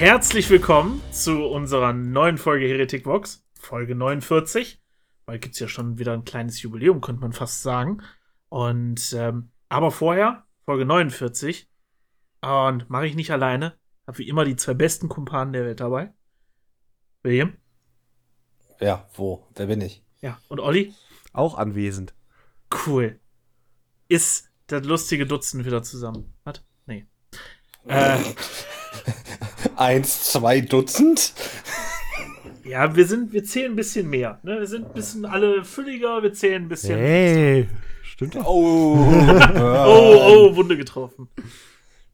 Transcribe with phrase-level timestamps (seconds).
[0.00, 4.82] Herzlich willkommen zu unserer neuen Folge Heretic Vox, Folge 49.
[5.26, 8.02] Weil gibt es ja schon wieder ein kleines Jubiläum, könnte man fast sagen.
[8.48, 11.68] Und ähm, aber vorher, Folge 49.
[12.40, 13.76] Und mache ich nicht alleine.
[14.06, 16.14] Habe wie immer die zwei besten Kumpanen der Welt dabei.
[17.22, 17.58] William.
[18.80, 19.46] Ja, wo?
[19.54, 20.02] Wer bin ich?
[20.22, 20.94] Ja, und Olli?
[21.34, 22.14] Auch anwesend.
[22.86, 23.20] Cool.
[24.08, 26.32] Ist das lustige Dutzend wieder zusammen?
[26.44, 26.64] Was?
[26.86, 27.06] Nee.
[27.86, 28.18] Äh,
[29.76, 31.32] Eins, zwei Dutzend?
[32.64, 34.38] ja, wir sind, wir zählen ein bisschen mehr.
[34.42, 34.60] Ne?
[34.60, 36.98] Wir sind ein bisschen alle fülliger, wir zählen ein bisschen.
[36.98, 37.68] Hey,
[38.02, 38.46] stimmt doch.
[38.46, 38.96] Oh.
[39.60, 41.28] Oh, oh, Wunde getroffen.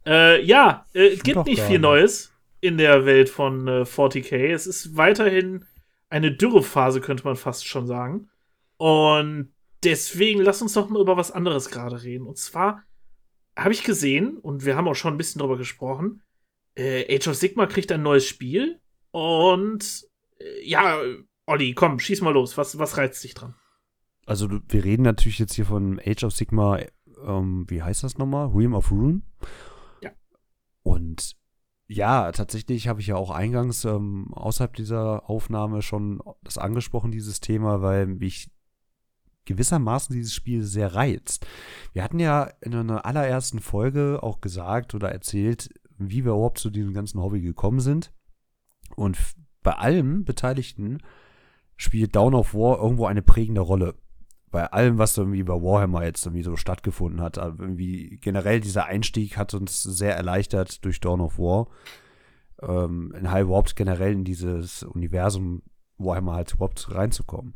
[0.07, 1.79] Äh, ja, äh, es gibt doch nicht viel.
[1.79, 4.53] Neues in der Welt von äh, 40k.
[4.53, 5.65] Es ist weiterhin
[6.09, 8.29] eine Dürrephase, könnte man fast schon sagen.
[8.77, 9.53] Und
[9.85, 12.27] deswegen lass uns doch mal über was anderes gerade reden.
[12.27, 12.83] Und zwar
[13.57, 16.23] habe ich gesehen, und wir haben auch schon ein bisschen drüber gesprochen,
[16.77, 18.81] äh, Age of Sigma kriegt ein neues Spiel.
[19.11, 20.07] Und
[20.39, 20.99] äh, ja,
[21.47, 22.57] Olli, komm, schieß mal los.
[22.57, 23.55] Was, was reizt dich dran?
[24.27, 26.81] Also wir reden natürlich jetzt hier von Age of Sigma,
[27.25, 28.49] ähm, wie heißt das nochmal?
[28.49, 29.23] Realm of Rune.
[30.03, 30.11] Ja.
[30.83, 31.37] Und
[31.89, 37.41] ja, tatsächlich habe ich ja auch eingangs ähm, außerhalb dieser Aufnahme schon das angesprochen, dieses
[37.41, 38.51] Thema, weil mich
[39.45, 41.47] gewissermaßen dieses Spiel sehr reizt.
[41.93, 46.71] Wir hatten ja in einer allerersten Folge auch gesagt oder erzählt, wie wir überhaupt zu
[46.71, 48.13] diesem ganzen Hobby gekommen sind.
[48.95, 49.19] Und
[49.63, 50.99] bei allen Beteiligten
[51.77, 53.95] spielt Dawn of War irgendwo eine prägende Rolle.
[54.51, 57.39] Bei allem, was irgendwie bei Warhammer jetzt irgendwie so stattgefunden hat.
[57.39, 61.69] Aber irgendwie generell dieser Einstieg hat uns sehr erleichtert durch Dawn of War.
[62.63, 65.63] Ähm, in High Warped generell in dieses Universum
[65.99, 67.55] Warhammer halt überhaupt reinzukommen.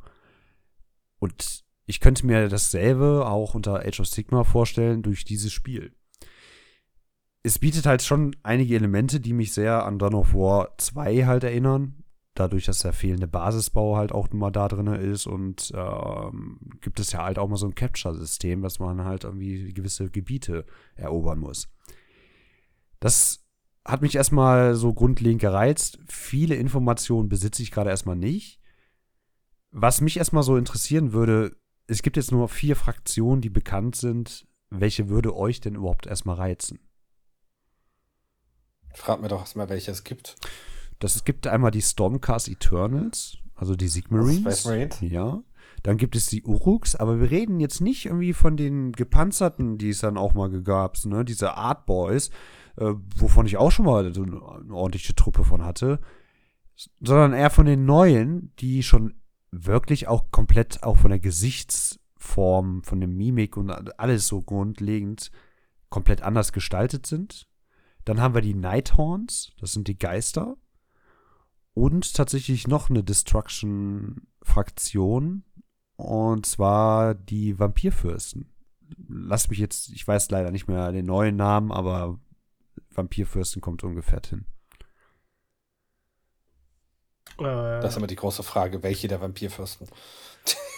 [1.19, 5.95] Und ich könnte mir dasselbe auch unter Age of Sigma vorstellen durch dieses Spiel.
[7.43, 11.45] Es bietet halt schon einige Elemente, die mich sehr an Dawn of War 2 halt
[11.45, 12.05] erinnern.
[12.35, 17.13] Dadurch, dass der fehlende Basisbau halt auch immer da drin ist und ähm, gibt es
[17.13, 20.65] ja halt auch mal so ein Capture-System, dass man halt irgendwie gewisse Gebiete
[20.95, 21.69] erobern muss.
[23.01, 23.45] Das
[23.85, 25.99] hat mich erstmal so grundlegend gereizt.
[26.07, 28.61] Viele Informationen besitze ich gerade erstmal nicht.
[29.73, 34.47] Was mich erstmal so interessieren würde, es gibt jetzt nur vier Fraktionen, die bekannt sind.
[34.71, 36.79] Welche würde euch denn überhaupt erstmal reizen?
[38.95, 40.37] Frag mir doch erstmal, welche es gibt.
[40.99, 44.41] Das, es gibt einmal die Stormcast Eternals, also die Sigmarines.
[44.41, 45.01] Space Marines?
[45.01, 45.43] Ja.
[45.83, 49.91] Dann gibt es die Uruks, aber wir reden jetzt nicht irgendwie von den gepanzerten, die
[49.91, 51.25] es dann auch mal gab, ne?
[51.25, 52.29] Diese Art Boys,
[52.77, 56.01] äh, wovon ich auch schon mal so eine, eine ordentliche Truppe von hatte,
[57.01, 59.15] sondern eher von den neuen, die schon
[59.51, 65.31] wirklich auch komplett auch von der Gesichtsform, von der Mimik und alles so grundlegend
[65.89, 67.49] komplett anders gestaltet sind.
[68.05, 70.57] Dann haben wir die Nighthorns, das sind die Geister.
[71.75, 75.45] Und tatsächlich noch eine Destruction-Fraktion.
[75.97, 78.51] Und zwar die Vampirfürsten.
[79.09, 82.19] Lass mich jetzt, ich weiß leider nicht mehr den neuen Namen, aber
[82.91, 84.47] Vampirfürsten kommt ungefähr hin.
[87.39, 89.89] Äh, Das ist immer die große Frage, welche der Vampirfürsten?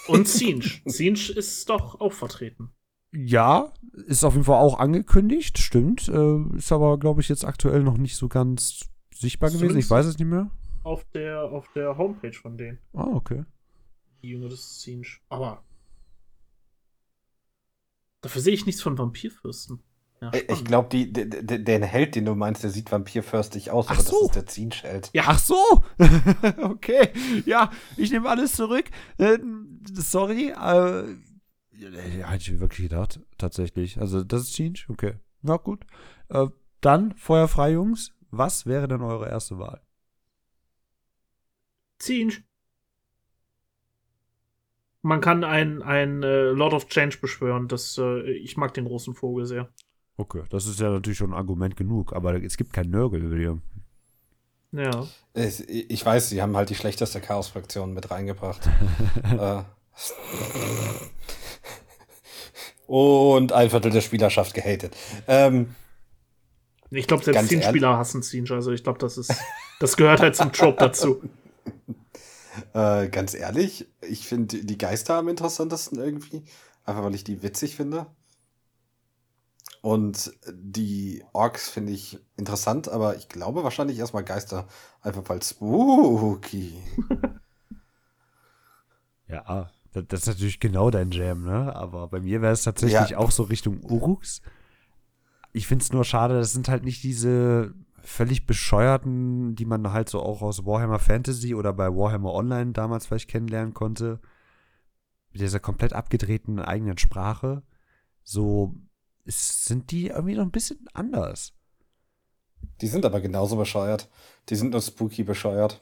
[0.09, 0.69] und Siege.
[0.85, 2.71] Siege ist doch auch vertreten.
[3.15, 3.73] Ja,
[4.07, 6.09] ist auf jeden Fall auch angekündigt, stimmt.
[6.09, 9.79] Äh, ist aber, glaube ich, jetzt aktuell noch nicht so ganz sichtbar gewesen.
[9.79, 10.51] Ich weiß es nicht mehr.
[10.83, 12.79] Auf der, auf der Homepage von denen.
[12.95, 13.45] Ah, okay.
[14.23, 15.19] Die Jünger des Siege.
[15.29, 15.63] Aber
[18.23, 19.81] dafür sehe ich nichts von Vampirfürsten.
[20.21, 24.03] Ja, Äh, Ich glaube, den Held, den du meinst, der sieht vampirfürstig aus, Ach aber
[24.03, 24.11] so.
[24.21, 25.11] das ist der Zinsch-Held.
[25.13, 25.25] Ja.
[25.27, 25.57] Ach so.
[26.63, 27.11] okay.
[27.45, 28.85] Ja, ich nehme alles zurück.
[29.19, 29.39] Äh,
[29.93, 30.51] sorry.
[30.51, 31.17] Äh,
[31.91, 34.01] hätte ich wirklich gedacht, tatsächlich.
[34.01, 34.85] Also, das ist Change?
[34.89, 35.15] Okay.
[35.43, 35.85] Na gut.
[36.29, 36.47] Äh,
[36.81, 38.13] dann, feuerfrei, Jungs.
[38.31, 39.83] Was wäre denn eure erste Wahl?
[42.01, 42.43] Siege.
[45.03, 47.69] Man kann ein, ein äh, Lord of Change beschwören.
[47.69, 49.69] Das, äh, ich mag den großen Vogel sehr.
[50.17, 53.63] Okay, das ist ja natürlich schon ein Argument genug, aber es gibt kein Nörgel, William.
[54.71, 55.07] Ja.
[55.35, 58.69] Ich, ich weiß, sie haben halt die schlechteste Chaos-Fraktion mit reingebracht.
[59.25, 59.63] äh.
[62.95, 64.95] Und ein Viertel der Spielerschaft gehatet.
[65.27, 65.75] Ähm,
[66.91, 68.53] Ich glaube, selbst Ganz Siege-Spieler hassen Siege.
[68.55, 69.33] Also ich glaube, das ist.
[69.81, 71.23] Das gehört halt zum Trope dazu.
[72.75, 76.45] Äh, ganz ehrlich, ich finde die Geister am interessantesten irgendwie.
[76.85, 78.05] Einfach weil ich die witzig finde.
[79.81, 84.69] Und die Orks finde ich interessant, aber ich glaube wahrscheinlich erstmal Geister.
[85.01, 86.75] Einfach weil spooky.
[89.29, 91.75] Ja, das ist natürlich genau dein Jam, ne?
[91.77, 93.19] Aber bei mir wäre es tatsächlich Ja.
[93.19, 94.41] auch so Richtung Uruks.
[95.53, 100.09] Ich finde es nur schade, das sind halt nicht diese völlig bescheuerten, die man halt
[100.09, 104.21] so auch aus Warhammer Fantasy oder bei Warhammer Online damals vielleicht kennenlernen konnte,
[105.31, 107.63] mit dieser komplett abgedrehten eigenen Sprache,
[108.25, 108.75] so
[109.25, 111.53] ist, sind die irgendwie noch ein bisschen anders.
[112.81, 114.09] Die sind aber genauso bescheuert.
[114.49, 115.81] Die sind nur spooky bescheuert.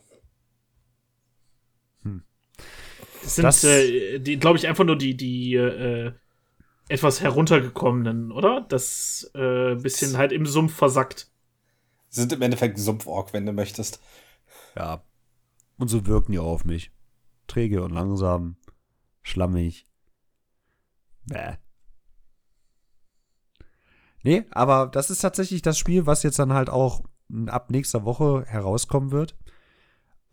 [2.03, 2.23] Hm.
[3.23, 6.13] Das sind, das, äh, die, glaube ich, einfach nur die, die äh,
[6.89, 8.67] etwas heruntergekommenen, oder?
[8.69, 11.31] Das äh, bisschen halt im Sumpf versackt.
[12.09, 14.01] Sind im Endeffekt Sumpforg, wenn du möchtest.
[14.77, 15.05] Ja.
[15.79, 16.91] Und so wirken die auch auf mich.
[17.47, 18.57] Träge und langsam,
[19.23, 19.87] schlammig.
[21.27, 21.55] Bäh.
[24.23, 27.03] Nee, aber das ist tatsächlich das Spiel, was jetzt dann halt auch
[27.47, 29.37] ab nächster Woche herauskommen wird.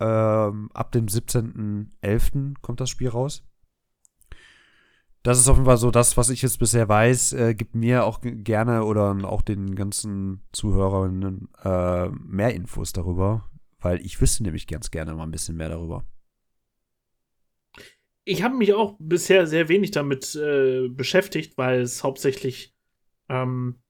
[0.00, 2.54] Ähm, ab dem 17.11.
[2.60, 3.44] kommt das Spiel raus.
[5.22, 7.32] Das ist Fall so das, was ich jetzt bisher weiß.
[7.32, 13.50] Äh, gibt mir auch gerne oder auch den ganzen Zuhörerinnen äh, mehr Infos darüber,
[13.80, 16.04] weil ich wüsste nämlich ganz gerne mal ein bisschen mehr darüber.
[18.24, 22.76] Ich habe mich auch bisher sehr wenig damit äh, beschäftigt, weil es hauptsächlich
[23.28, 23.80] ähm,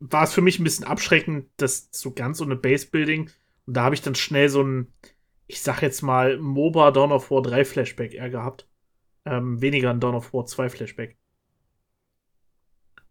[0.00, 3.30] war es für mich ein bisschen abschreckend, dass so ganz ohne Base-Building.
[3.66, 4.92] Und da habe ich dann schnell so ein,
[5.48, 8.68] ich sag jetzt mal, MOBA Dawn of War 3 Flashback eher gehabt.
[9.24, 11.16] Ähm, weniger ein Dawn of War 2 Flashback.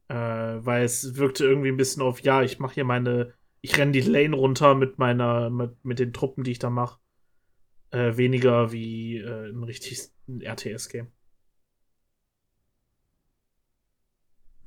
[0.07, 3.91] Äh, weil es wirkte irgendwie ein bisschen auf, ja, ich mache hier meine, ich renne
[3.91, 6.99] die Lane runter mit meiner, mit, mit den Truppen, die ich da mache.
[7.89, 11.07] Äh, weniger wie äh, ein richtiges RTS-Game.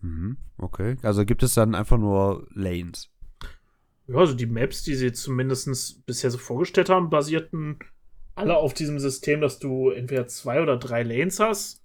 [0.01, 0.97] Mhm, okay.
[1.03, 3.11] Also gibt es dann einfach nur Lanes.
[4.11, 7.79] Ja, also die Maps, die sie zumindest bisher so vorgestellt haben, basierten
[8.35, 11.81] alle auf diesem System, dass du entweder zwei oder drei Lanes hast.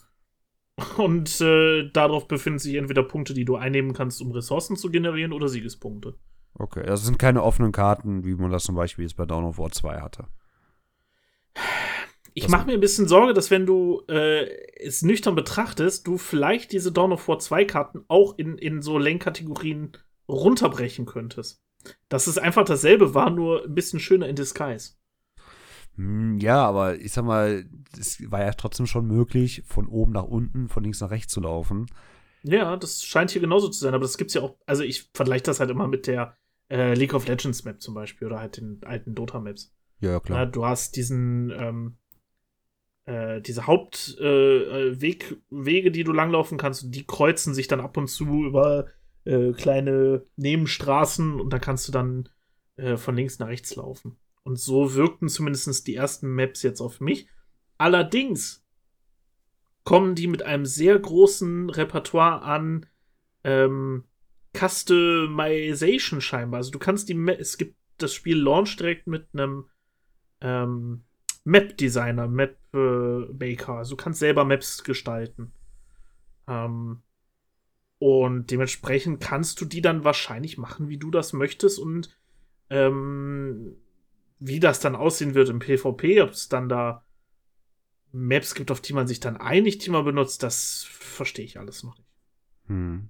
[0.98, 5.34] Und äh, darauf befinden sich entweder Punkte, die du einnehmen kannst, um Ressourcen zu generieren,
[5.34, 6.16] oder Siegespunkte.
[6.56, 9.58] Okay, das sind keine offenen Karten, wie man das zum Beispiel jetzt bei Dawn of
[9.58, 10.26] War 2 hatte.
[12.34, 14.46] Ich mache mir ein bisschen Sorge, dass wenn du äh,
[14.78, 18.98] es nüchtern betrachtest, du vielleicht diese Dawn of War 2 Karten auch in, in so
[18.98, 19.94] Lenkkategorien
[20.28, 21.65] runterbrechen könntest.
[22.10, 24.94] Dass es einfach dasselbe war, nur ein bisschen schöner in Disguise.
[25.96, 27.66] Hm, ja, aber ich sag mal,
[27.98, 31.42] es war ja trotzdem schon möglich, von oben nach unten, von links nach rechts zu
[31.42, 31.88] laufen.
[32.44, 35.44] Ja, das scheint hier genauso zu sein, aber das gibt's ja auch, also ich vergleiche
[35.44, 36.38] das halt immer mit der
[36.70, 39.74] äh, League of Legends Map zum Beispiel oder halt den alten Dota-Maps.
[40.00, 40.40] Ja, ja, klar.
[40.40, 41.98] Ja, du hast diesen, ähm,
[43.06, 45.38] äh, diese Hauptwege,
[45.88, 48.88] äh, die du langlaufen kannst, die kreuzen sich dann ab und zu über
[49.26, 52.30] äh, kleine Nebenstraßen und da kannst du dann
[52.78, 54.18] äh, von links nach rechts laufen.
[54.44, 57.28] Und so wirkten zumindest die ersten Maps jetzt auf mich.
[57.78, 58.64] Allerdings
[59.84, 62.86] kommen die mit einem sehr großen Repertoire an
[63.44, 64.04] ähm,
[64.56, 66.60] Customization scheinbar.
[66.60, 69.70] Also du kannst die, Ma es gibt das Spiel Launch direkt mit einem
[70.42, 71.04] ähm,
[71.44, 73.74] Map-Designer, Map-Maker.
[73.74, 75.54] Äh, also du kannst selber Maps gestalten.
[76.48, 77.02] Ähm,
[78.00, 82.10] und dementsprechend kannst du die dann wahrscheinlich machen, wie du das möchtest und
[82.70, 83.76] ähm,
[84.40, 87.04] wie das dann aussehen wird im PvP, ob es dann da
[88.12, 91.84] Maps gibt, auf die man sich dann einigt, die man benutzt, das verstehe ich alles
[91.84, 92.10] noch nicht.
[92.68, 93.10] Hm.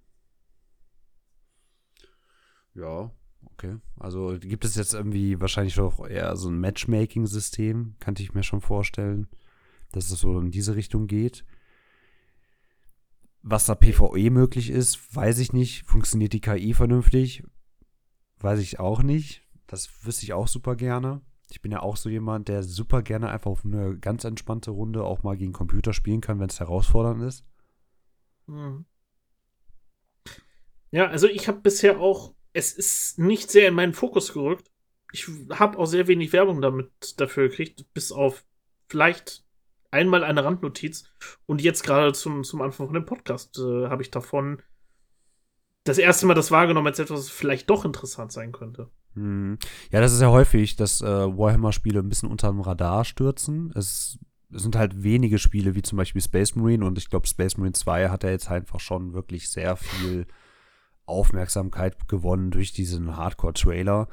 [2.73, 3.11] Ja,
[3.53, 3.77] Okay.
[3.99, 8.61] Also gibt es jetzt irgendwie wahrscheinlich doch eher so ein Matchmaking-System, könnte ich mir schon
[8.61, 9.27] vorstellen,
[9.91, 11.45] dass es so in diese Richtung geht.
[13.47, 15.85] Was da PvE möglich ist, weiß ich nicht.
[15.85, 17.43] Funktioniert die KI vernünftig?
[18.39, 19.43] Weiß ich auch nicht.
[19.67, 21.21] Das wüsste ich auch super gerne.
[21.51, 25.03] Ich bin ja auch so jemand, der super gerne einfach auf eine ganz entspannte Runde
[25.03, 27.45] auch mal gegen Computer spielen kann, wenn es herausfordernd ist.
[28.47, 28.85] Hm.
[30.89, 34.71] Ja, also ich habe bisher auch es ist nicht sehr in meinen Fokus gerückt.
[35.11, 38.43] Ich habe auch sehr wenig Werbung damit dafür gekriegt, bis auf
[38.87, 39.44] vielleicht
[39.95, 41.05] einmal eine Randnotiz.
[41.45, 44.61] Und jetzt gerade zum, zum Anfang von dem Podcast äh, habe ich davon
[45.85, 48.89] das erste Mal das wahrgenommen als etwas, was vielleicht doch interessant sein könnte.
[49.13, 49.57] Hm.
[49.91, 53.71] Ja, das ist ja häufig, dass äh, Warhammer-Spiele ein bisschen unter dem Radar stürzen.
[53.75, 54.19] Es,
[54.53, 56.85] es, sind halt wenige Spiele, wie zum Beispiel Space Marine.
[56.85, 60.25] Und ich glaube, Space Marine 2 hat ja jetzt einfach schon wirklich sehr viel
[61.05, 64.07] Aufmerksamkeit gewonnen durch diesen Hardcore-Trailer.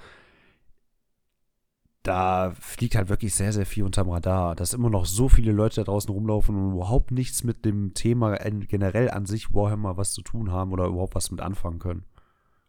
[2.02, 4.56] Da fliegt halt wirklich sehr, sehr viel unterm Radar.
[4.56, 8.37] Dass immer noch so viele Leute da draußen rumlaufen und überhaupt nichts mit dem Thema
[8.37, 12.04] generell an sich Warhammer was zu tun haben oder überhaupt was mit anfangen können.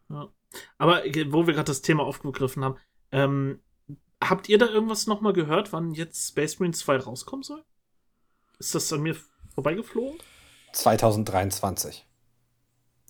[0.09, 0.29] Ja.
[0.77, 2.77] Aber äh, wo wir gerade das Thema aufgegriffen haben,
[3.11, 3.59] ähm,
[4.21, 7.63] habt ihr da irgendwas nochmal gehört, wann jetzt Space Marine 2 rauskommen soll?
[8.59, 9.15] Ist das an mir
[9.55, 10.19] vorbeigeflogen?
[10.73, 12.05] 2023.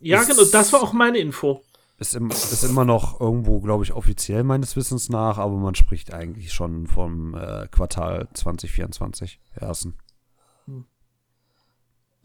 [0.01, 1.63] Ja, genau, das war auch meine Info.
[2.03, 6.13] Ist, im, ist immer noch irgendwo, glaube ich, offiziell meines Wissens nach, aber man spricht
[6.13, 9.95] eigentlich schon vom äh, Quartal 2024 ersten.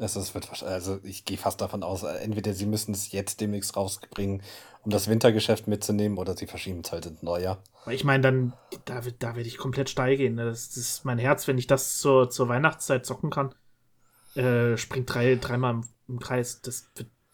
[0.00, 3.40] Es ist, wird, also ich gehe fast davon aus, äh, entweder sie müssen es jetzt
[3.40, 4.42] demnächst rausbringen,
[4.84, 7.62] um das Wintergeschäft mitzunehmen, oder sie verschieben es halt ins Neujahr.
[7.84, 8.52] Weil ich meine, dann,
[8.84, 10.36] da, wird- da werde ich komplett steil gehen.
[10.36, 10.44] ne?
[10.44, 13.54] Das, das ist mein Herz, wenn ich das zur, zur Weihnachtszeit zocken kann.
[14.36, 16.60] Äh, springt drei, dreimal im, im Kreis.
[16.62, 16.90] Das,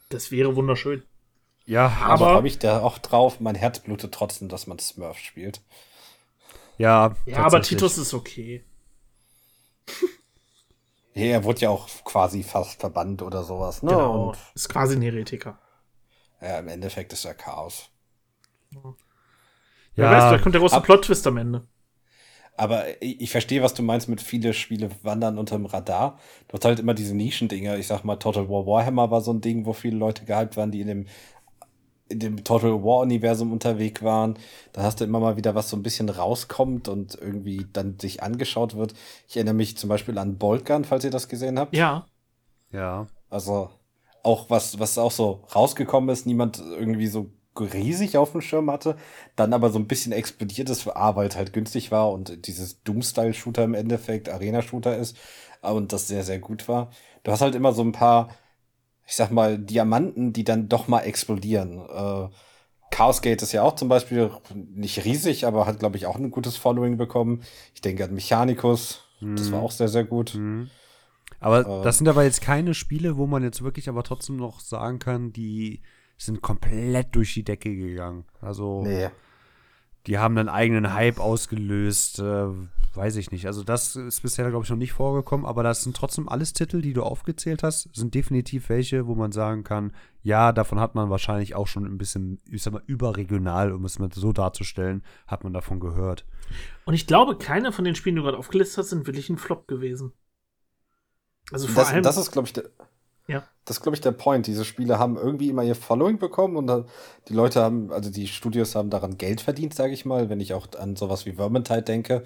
[0.08, 1.02] das wäre wunderschön.
[1.66, 5.18] Ja, Aber Aber- habe ich da auch drauf, mein Herz blutet trotzdem, dass man Smurf
[5.18, 5.60] spielt.
[6.78, 7.14] ja.
[7.26, 7.62] Ja, aber.
[7.62, 8.64] Titus ist okay.
[11.16, 13.90] Ja, er wurde ja auch quasi fast verbannt oder sowas, ne?
[13.92, 14.30] Genau.
[14.30, 15.58] Und Ist quasi ein Heretiker.
[16.40, 17.88] ja, im Endeffekt ist er Chaos.
[18.72, 18.94] Wer weiß,
[19.94, 21.68] Ja, vielleicht kommt der große Plot-Twist am Ende.
[22.56, 26.18] Aber ich, ich verstehe, was du meinst mit viele Spiele wandern unter dem Radar.
[26.48, 27.76] Du hast halt immer diese Nischendinger.
[27.78, 30.72] Ich sag mal, Total War Warhammer war so ein Ding, wo viele Leute gehypt waren,
[30.72, 31.06] die in dem,
[32.08, 34.38] in dem Total War-Universum unterwegs waren.
[34.72, 38.22] Da hast du immer mal wieder was so ein bisschen rauskommt und irgendwie dann sich
[38.22, 38.94] angeschaut wird.
[39.26, 41.74] Ich erinnere mich zum Beispiel an Boltgun, falls ihr das gesehen habt.
[41.74, 42.06] Ja.
[42.72, 43.06] ja.
[43.30, 43.70] Also
[44.22, 47.30] auch was, was auch so rausgekommen ist, niemand irgendwie so
[47.60, 48.96] riesig auf dem Schirm hatte,
[49.36, 52.82] dann aber so ein bisschen explodiert ist, A, weil es halt günstig war und dieses
[52.82, 55.16] Doom-Style-Shooter im Endeffekt Arena-Shooter ist
[55.62, 56.90] und das sehr, sehr gut war.
[57.22, 58.28] Du hast halt immer so ein paar,
[59.06, 61.78] ich sag mal, Diamanten, die dann doch mal explodieren.
[61.88, 62.28] Äh,
[62.90, 66.30] Chaos Gate ist ja auch zum Beispiel nicht riesig, aber hat, glaube ich, auch ein
[66.30, 67.42] gutes Following bekommen.
[67.74, 69.64] Ich denke an Mechanicus, das war Mhm.
[69.64, 70.34] auch sehr, sehr gut.
[70.34, 70.70] Mhm.
[71.40, 71.82] Aber Äh.
[71.82, 75.32] das sind aber jetzt keine Spiele, wo man jetzt wirklich aber trotzdem noch sagen kann,
[75.32, 75.82] die
[76.16, 78.24] sind komplett durch die Decke gegangen.
[78.40, 79.08] Also Nee.
[80.06, 82.46] Die haben einen eigenen Hype ausgelöst, äh,
[82.94, 83.46] weiß ich nicht.
[83.46, 86.80] Also das ist bisher, glaube ich, noch nicht vorgekommen, aber das sind trotzdem alles Titel,
[86.82, 89.92] die du aufgezählt hast, sind definitiv welche, wo man sagen kann,
[90.22, 93.98] ja, davon hat man wahrscheinlich auch schon ein bisschen, ich sag mal, überregional, um es
[93.98, 96.24] mal so darzustellen, hat man davon gehört.
[96.84, 99.38] Und ich glaube, keine von den Spielen, die du gerade aufgelistet hast, sind wirklich ein
[99.38, 100.12] Flop gewesen.
[101.50, 102.02] Also vor Das, allem.
[102.02, 102.64] das ist, glaube ich, der.
[103.64, 104.46] Das ist, glaube ich, der Point.
[104.46, 106.86] Diese Spiele haben irgendwie immer ihr Following bekommen und
[107.28, 110.52] die Leute haben, also die Studios haben daran Geld verdient, sage ich mal, wenn ich
[110.52, 112.24] auch an sowas wie Vermintide denke.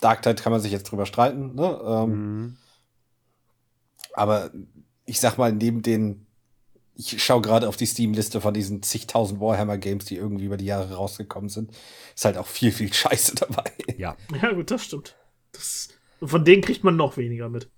[0.00, 1.80] Darktide kann man sich jetzt drüber streiten, ne?
[1.84, 2.56] Ähm, Mhm.
[4.14, 4.50] Aber
[5.04, 6.26] ich sag mal, neben den,
[6.94, 10.94] ich schaue gerade auf die Steam-Liste von diesen zigtausend Warhammer-Games, die irgendwie über die Jahre
[10.94, 11.70] rausgekommen sind,
[12.14, 13.72] ist halt auch viel, viel Scheiße dabei.
[13.96, 15.16] Ja, ja, gut, das stimmt.
[15.52, 15.88] Das,
[16.22, 17.70] von denen kriegt man noch weniger mit.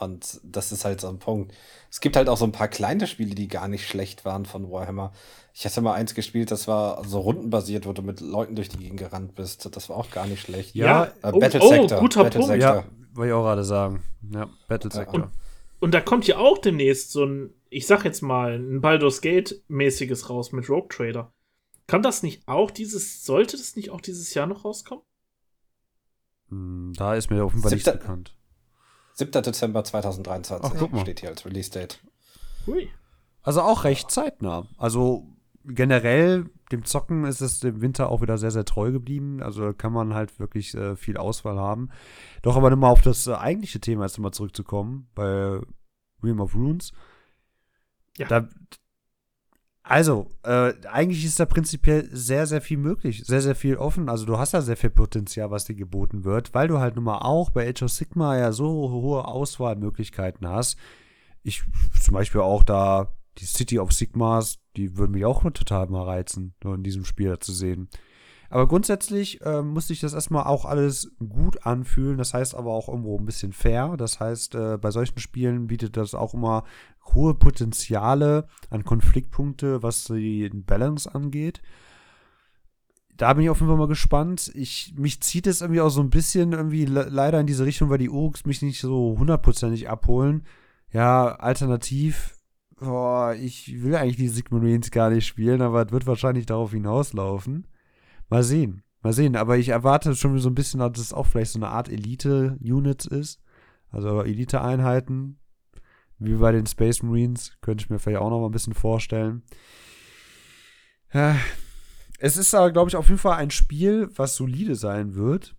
[0.00, 1.54] Und das ist halt so ein Punkt.
[1.90, 4.70] Es gibt halt auch so ein paar kleine Spiele, die gar nicht schlecht waren von
[4.70, 5.12] Warhammer.
[5.54, 8.76] Ich hatte mal eins gespielt, das war so rundenbasiert, wo du mit Leuten durch die
[8.76, 9.74] Gegend gerannt bist.
[9.74, 10.74] Das war auch gar nicht schlecht.
[10.74, 12.00] Ja, Äh, oh, Battle oh, Sector.
[12.00, 12.52] guter Battle Punkt.
[12.52, 12.76] Sector.
[12.76, 12.84] ja,
[13.14, 14.02] wollte ich auch gerade sagen.
[14.30, 15.30] Ja, Battle Sector.
[15.80, 20.28] Und da kommt ja auch demnächst so ein, ich sag jetzt mal, ein Baldur's Gate-mäßiges
[20.28, 21.32] raus mit Rogue Trader.
[21.86, 25.04] Kann das nicht auch dieses, sollte das nicht auch dieses Jahr noch rauskommen?
[26.48, 28.35] Hm, Da ist mir Fall nichts bekannt.
[29.16, 29.42] 7.
[29.42, 32.00] Dezember 2023 Ach, steht hier als Release-Date.
[32.66, 32.88] Hui.
[33.42, 34.66] Also auch recht zeitnah.
[34.76, 35.26] Also
[35.64, 39.42] generell, dem Zocken ist es im Winter auch wieder sehr, sehr treu geblieben.
[39.42, 41.90] Also da kann man halt wirklich äh, viel Auswahl haben.
[42.42, 45.60] Doch aber nochmal auf das äh, eigentliche Thema erst mal zurückzukommen, bei
[46.22, 46.92] Realm of Runes.
[48.18, 48.28] Ja.
[48.28, 48.48] Da,
[49.88, 54.08] also, äh, eigentlich ist da prinzipiell sehr, sehr viel möglich, sehr, sehr viel offen.
[54.08, 57.04] Also du hast da sehr viel Potenzial, was dir geboten wird, weil du halt nun
[57.04, 60.76] mal auch bei Age of Sigma ja so hohe Auswahlmöglichkeiten hast.
[61.44, 61.62] Ich
[62.02, 66.54] zum Beispiel auch da die City of Sigmas, die würden mich auch total mal reizen,
[66.62, 67.88] so in diesem Spiel zu sehen.
[68.50, 72.18] Aber grundsätzlich äh, musste ich das erstmal auch alles gut anfühlen.
[72.18, 73.96] Das heißt aber auch irgendwo ein bisschen fair.
[73.96, 76.64] Das heißt, äh, bei solchen Spielen bietet das auch immer
[77.14, 81.62] hohe Potenziale an Konfliktpunkte, was die Balance angeht.
[83.16, 84.52] Da bin ich auf jeden Fall mal gespannt.
[84.54, 87.88] Ich, mich zieht es irgendwie auch so ein bisschen irgendwie le leider in diese Richtung,
[87.88, 90.44] weil die Urks mich nicht so hundertprozentig abholen.
[90.92, 92.36] Ja, alternativ,
[92.78, 97.66] boah, ich will eigentlich die Sigmarines gar nicht spielen, aber es wird wahrscheinlich darauf hinauslaufen.
[98.28, 98.82] Mal sehen.
[99.02, 99.36] Mal sehen.
[99.36, 103.06] Aber ich erwarte schon so ein bisschen, dass es auch vielleicht so eine Art Elite-Units
[103.06, 103.40] ist.
[103.90, 105.38] Also Elite-Einheiten.
[106.18, 107.56] Wie bei den Space Marines.
[107.60, 109.42] Könnte ich mir vielleicht auch noch mal ein bisschen vorstellen.
[112.18, 115.54] Es ist aber, glaube ich, auf jeden Fall ein Spiel, was solide sein wird.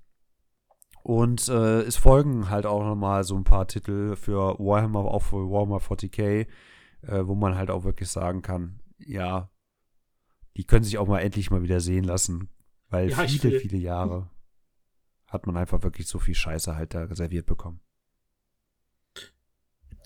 [1.03, 5.23] Und äh, es folgen halt auch noch mal so ein paar Titel für Warhammer, auch
[5.23, 6.47] für Warhammer 40k,
[7.01, 9.49] äh, wo man halt auch wirklich sagen kann, ja,
[10.57, 12.49] die können sich auch mal endlich mal wieder sehen lassen.
[12.89, 14.29] Weil Ja, viele, viele Jahre
[15.27, 17.81] hat man einfach wirklich so viel Scheiße halt da serviert bekommen.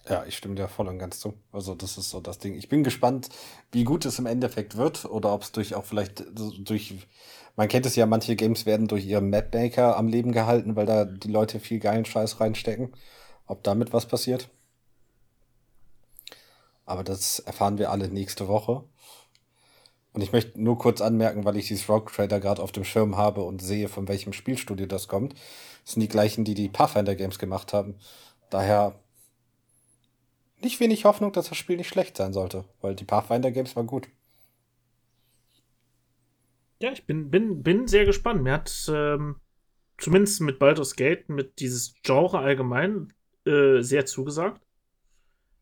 [0.09, 1.35] Ja, ich stimme dir voll und ganz zu.
[1.51, 2.55] Also, das ist so das Ding.
[2.55, 3.29] Ich bin gespannt,
[3.71, 7.07] wie gut es im Endeffekt wird oder ob es durch auch vielleicht durch.
[7.55, 11.05] Man kennt es ja, manche Games werden durch ihren Mapmaker am Leben gehalten, weil da
[11.05, 12.93] die Leute viel geilen Scheiß reinstecken.
[13.45, 14.50] Ob damit was passiert.
[16.85, 18.83] Aber das erfahren wir alle nächste Woche.
[20.13, 23.15] Und ich möchte nur kurz anmerken, weil ich dieses Rogue Trader gerade auf dem Schirm
[23.15, 25.33] habe und sehe, von welchem Spielstudio das kommt.
[25.83, 27.95] Das sind die gleichen, die die Pathfinder Games gemacht haben.
[28.49, 28.99] Daher
[30.61, 33.87] nicht wenig Hoffnung, dass das Spiel nicht schlecht sein sollte, weil die Pathfinder Games waren
[33.87, 34.09] gut.
[36.81, 38.43] Ja, ich bin, bin, bin sehr gespannt.
[38.43, 39.37] Mir hat ähm,
[39.97, 43.13] zumindest mit Baldur's Gate, mit dieses Genre allgemein
[43.45, 44.61] äh, sehr zugesagt.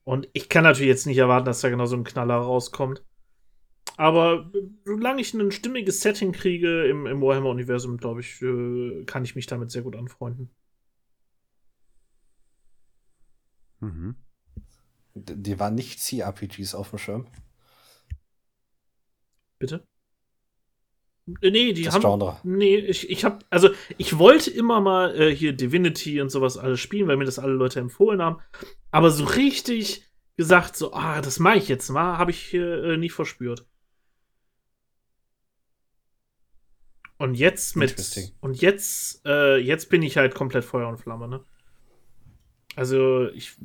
[0.05, 3.03] Und ich kann natürlich jetzt nicht erwarten, dass da genau so ein Knaller rauskommt.
[3.99, 4.49] Aber
[4.85, 9.45] solange ich ein stimmiges Setting kriege im, im Warhammer-Universum, glaube ich, äh, kann ich mich
[9.45, 10.49] damit sehr gut anfreunden.
[13.81, 14.15] Mhm.
[15.15, 17.27] Die waren nicht CRPGs auf dem Schirm.
[19.57, 19.85] Bitte?
[21.41, 22.01] Äh, nee, die das haben.
[22.01, 22.37] Genre.
[22.43, 26.79] Nee, ich, ich hab, also ich wollte immer mal äh, hier Divinity und sowas alles
[26.79, 28.39] spielen, weil mir das alle Leute empfohlen haben.
[28.91, 30.05] Aber so richtig
[30.37, 33.65] gesagt, so, ah, das mache ich jetzt mal, habe ich äh, nie verspürt.
[37.19, 38.33] Und jetzt mit.
[38.39, 41.41] Und jetzt, äh, jetzt bin ich halt komplett Feuer und Flamme, ne?
[42.75, 43.57] Also, ich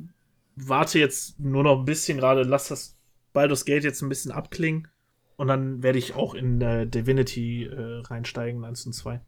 [0.57, 2.97] warte jetzt nur noch ein bisschen gerade, lass das
[3.31, 4.89] Baldur's Gate jetzt ein bisschen abklingen.
[5.37, 9.21] Und dann werde ich auch in äh, Divinity äh, reinsteigen, 1 und 2.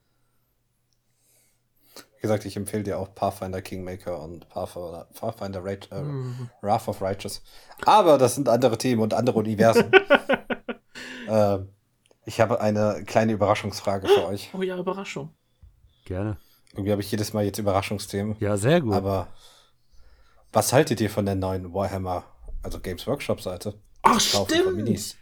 [2.15, 6.49] Wie gesagt, ich empfehle dir auch Pathfinder Kingmaker und Pathfinder, Pathfinder Rage, äh, mhm.
[6.61, 7.43] Wrath of Righteous.
[7.85, 9.91] Aber das sind andere Themen und andere Universen.
[11.27, 11.59] äh,
[12.27, 14.49] ich habe eine kleine Überraschungsfrage für euch.
[14.53, 15.29] Oh ja, Überraschung.
[16.05, 16.37] Gerne.
[16.73, 18.35] Irgendwie habe ich jedes Mal jetzt Überraschungsthemen.
[18.39, 18.93] Ja, sehr gut.
[18.93, 19.29] Aber
[20.51, 22.25] was haltet ihr von der neuen Warhammer,
[22.61, 23.75] also Games Workshop Seite?
[24.03, 25.15] Ach, stimmt.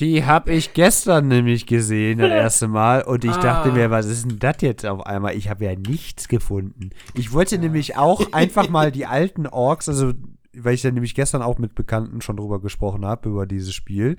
[0.00, 3.02] Die habe ich gestern nämlich gesehen, das erste Mal.
[3.02, 3.40] Und ich ah.
[3.40, 5.34] dachte mir, was ist denn das jetzt auf einmal?
[5.34, 6.90] Ich habe ja nichts gefunden.
[7.14, 7.60] Ich wollte ja.
[7.60, 10.12] nämlich auch einfach mal die alten Orks, also
[10.54, 14.18] weil ich ja nämlich gestern auch mit Bekannten schon drüber gesprochen habe, über dieses Spiel.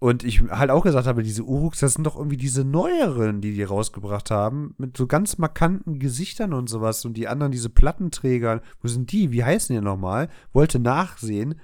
[0.00, 3.52] Und ich halt auch gesagt habe, diese Uruks, das sind doch irgendwie diese neueren, die
[3.52, 7.04] die rausgebracht haben, mit so ganz markanten Gesichtern und sowas.
[7.04, 9.32] Und die anderen, diese Plattenträger, wo sind die?
[9.32, 10.28] Wie heißen die nochmal?
[10.52, 11.60] Wollte nachsehen.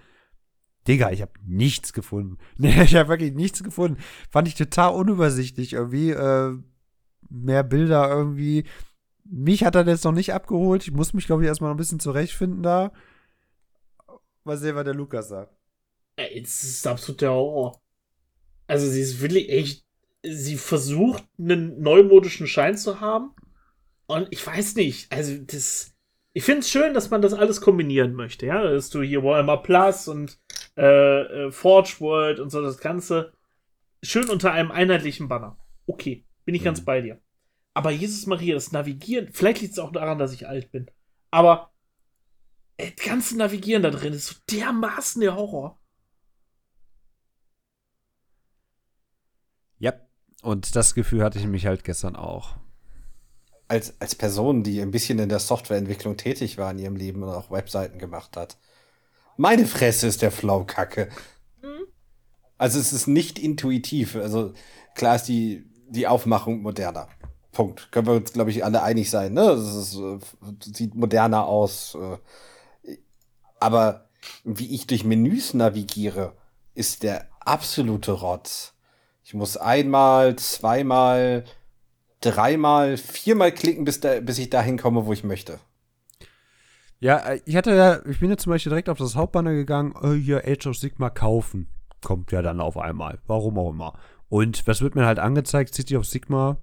[0.89, 2.39] Digga, ich habe nichts gefunden.
[2.59, 3.99] Nee, ich habe wirklich nichts gefunden.
[4.31, 6.11] Fand ich total unübersichtlich irgendwie.
[6.11, 6.59] Äh,
[7.31, 8.65] mehr Bilder irgendwie.
[9.25, 10.83] Mich hat er jetzt noch nicht abgeholt.
[10.83, 12.93] Ich muss mich, glaube ich, erstmal noch ein bisschen zurechtfinden da.
[14.45, 15.55] Mal sehen, was der Lukas sagt.
[16.17, 17.81] Ey, das ist absolut der Horror.
[18.67, 19.85] Also, sie ist wirklich echt.
[20.23, 23.33] Sie versucht, einen neumodischen Schein zu haben.
[24.07, 25.13] Und ich weiß nicht.
[25.13, 25.93] Also, das.
[26.33, 28.63] Ich finde es schön, dass man das alles kombinieren möchte, ja.
[28.63, 30.39] Dass du hier Warhammer Plus und
[30.77, 33.33] äh, äh, Forge World und so das Ganze
[34.03, 35.57] schön unter einem einheitlichen Banner.
[35.87, 36.67] Okay, bin ich mhm.
[36.67, 37.21] ganz bei dir.
[37.75, 40.91] Aber Jesus Maria, das Navigieren, vielleicht liegt es auch daran, dass ich alt bin.
[41.31, 41.73] Aber
[42.77, 45.81] äh, das ganze Navigieren da drin ist so dermaßen der Horror.
[49.79, 49.93] Ja,
[50.45, 52.57] und das Gefühl hatte ich mich halt gestern auch.
[53.67, 57.31] Als, als Person, die ein bisschen in der Softwareentwicklung tätig war in ihrem Leben und
[57.31, 58.59] auch Webseiten gemacht hat,
[59.37, 61.09] meine Fresse ist der Flaukacke.
[61.63, 61.87] Mhm.
[62.59, 64.17] Also es ist nicht intuitiv.
[64.17, 64.53] Also
[64.95, 67.09] klar ist die, die Aufmachung moderner.
[67.51, 67.91] Punkt.
[67.91, 69.33] Können wir uns, glaube ich, alle einig sein.
[69.33, 69.43] Ne?
[69.43, 70.19] Es ist, äh,
[70.63, 71.97] sieht moderner aus.
[72.85, 72.97] Äh.
[73.61, 74.11] Aber
[74.45, 76.37] wie ich durch Menüs navigiere,
[76.75, 78.74] ist der absolute Rotz.
[79.25, 81.45] Ich muss einmal, zweimal,
[82.21, 85.59] dreimal, viermal klicken, bis, da, bis ich dahin komme, wo ich möchte.
[87.01, 89.95] Ja, äh, ich hatte ja, ich bin jetzt zum Beispiel direkt auf das Hauptbanner gegangen,
[90.01, 91.69] oh, hier Age of Sigma kaufen.
[92.03, 93.19] Kommt ja dann auf einmal.
[93.27, 93.99] Warum auch immer.
[94.29, 95.75] Und was wird mir halt angezeigt?
[95.75, 96.59] City of Sigma.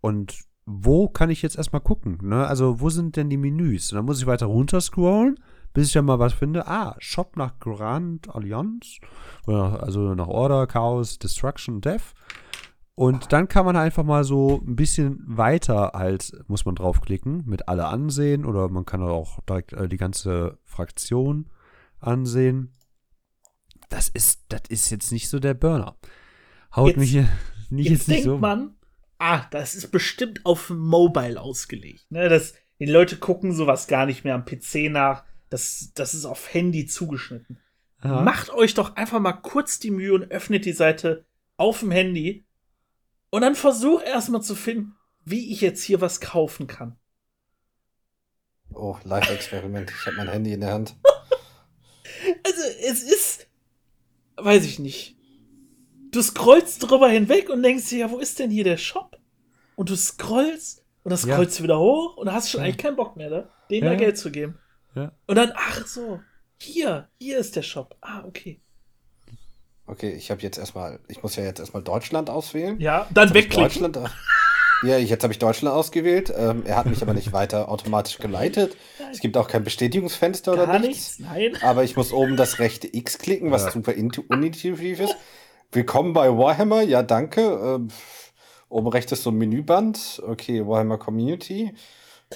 [0.00, 2.18] Und wo kann ich jetzt erstmal gucken?
[2.22, 2.46] Ne?
[2.46, 3.92] Also, wo sind denn die Menüs?
[3.92, 5.38] Und dann muss ich weiter runter scrollen,
[5.78, 6.66] bis ich dann mal was finde.
[6.66, 8.98] Ah, Shop nach Grand Alliance.
[9.46, 12.14] Also nach Order, Chaos, Destruction, Death.
[12.96, 17.68] Und dann kann man einfach mal so ein bisschen weiter halt, muss man draufklicken, mit
[17.68, 21.48] alle ansehen oder man kann auch direkt äh, die ganze Fraktion
[22.00, 22.74] ansehen.
[23.88, 25.96] Das ist, das ist jetzt nicht so der Burner.
[26.74, 27.28] Haut jetzt, mich hier
[27.70, 28.38] nicht jetzt, jetzt nicht denkt so.
[28.38, 28.74] man,
[29.18, 32.10] ah, das ist bestimmt auf Mobile ausgelegt.
[32.10, 32.28] Ne?
[32.28, 35.22] Das, die Leute gucken sowas gar nicht mehr am PC nach.
[35.50, 37.58] Das, das ist auf Handy zugeschnitten.
[38.00, 38.22] Aha.
[38.22, 41.24] Macht euch doch einfach mal kurz die Mühe und öffnet die Seite
[41.56, 42.44] auf dem Handy
[43.30, 46.96] und dann versuch erstmal zu finden, wie ich jetzt hier was kaufen kann.
[48.72, 49.90] Oh, Live-Experiment.
[49.90, 50.96] Ich habe mein Handy in der Hand.
[52.44, 53.46] Also, es ist.
[54.36, 55.16] Weiß ich nicht.
[56.10, 59.18] Du scrollst drüber hinweg und denkst dir, ja, wo ist denn hier der Shop?
[59.76, 61.34] Und du scrollst und dann Ja.
[61.36, 62.64] scrollst du wieder hoch und hast schon Ja.
[62.64, 63.50] eigentlich keinen Bock mehr, ne?
[63.70, 63.90] dem Ja.
[63.90, 64.58] da Geld zu geben.
[64.98, 65.12] Ja.
[65.26, 66.20] Und dann, ach so,
[66.60, 67.96] hier, hier ist der Shop.
[68.00, 68.60] Ah, okay.
[69.86, 72.78] Okay, ich habe jetzt erstmal, ich muss ja jetzt erstmal Deutschland auswählen.
[72.80, 73.92] Ja, dann wegklicken.
[73.92, 74.10] Deutschland.
[74.82, 76.32] Ja, jetzt habe ich Deutschland ausgewählt.
[76.36, 78.76] Ähm, er hat mich aber nicht weiter automatisch geleitet.
[79.10, 81.18] Es gibt auch kein Bestätigungsfenster oder Gar nichts.
[81.18, 81.56] nichts, nein.
[81.62, 83.70] Aber ich muss oben das rechte X klicken, was Ja.
[83.72, 85.16] super intu- unintuitiv ist.
[85.72, 86.82] Willkommen bei Warhammer.
[86.82, 87.40] Ja, danke.
[87.40, 87.88] Ähm,
[88.68, 90.22] oben rechts ist so ein Menüband.
[90.26, 91.72] Okay, Warhammer Community.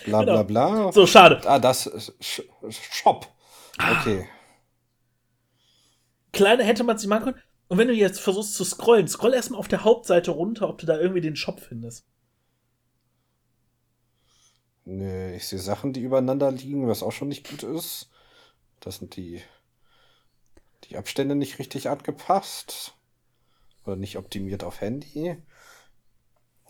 [0.04, 0.44] Bla Genau.
[0.44, 0.92] bla.
[0.92, 1.40] So, schade.
[1.44, 3.28] Ah, das ist Sh Shop.
[3.78, 4.26] Okay.
[6.32, 7.42] Kleiner hätte man sich machen können.
[7.68, 10.86] Und wenn du jetzt versuchst zu scrollen, scroll erstmal auf der Hauptseite runter, ob du
[10.86, 12.04] da irgendwie den Shop findest.
[14.84, 18.10] Nö, ich sehe Sachen, die übereinander liegen, was auch schon nicht gut ist.
[18.80, 19.40] Das sind die,
[20.84, 22.94] die Abstände nicht richtig angepasst.
[23.84, 25.36] Oder nicht optimiert auf Handy.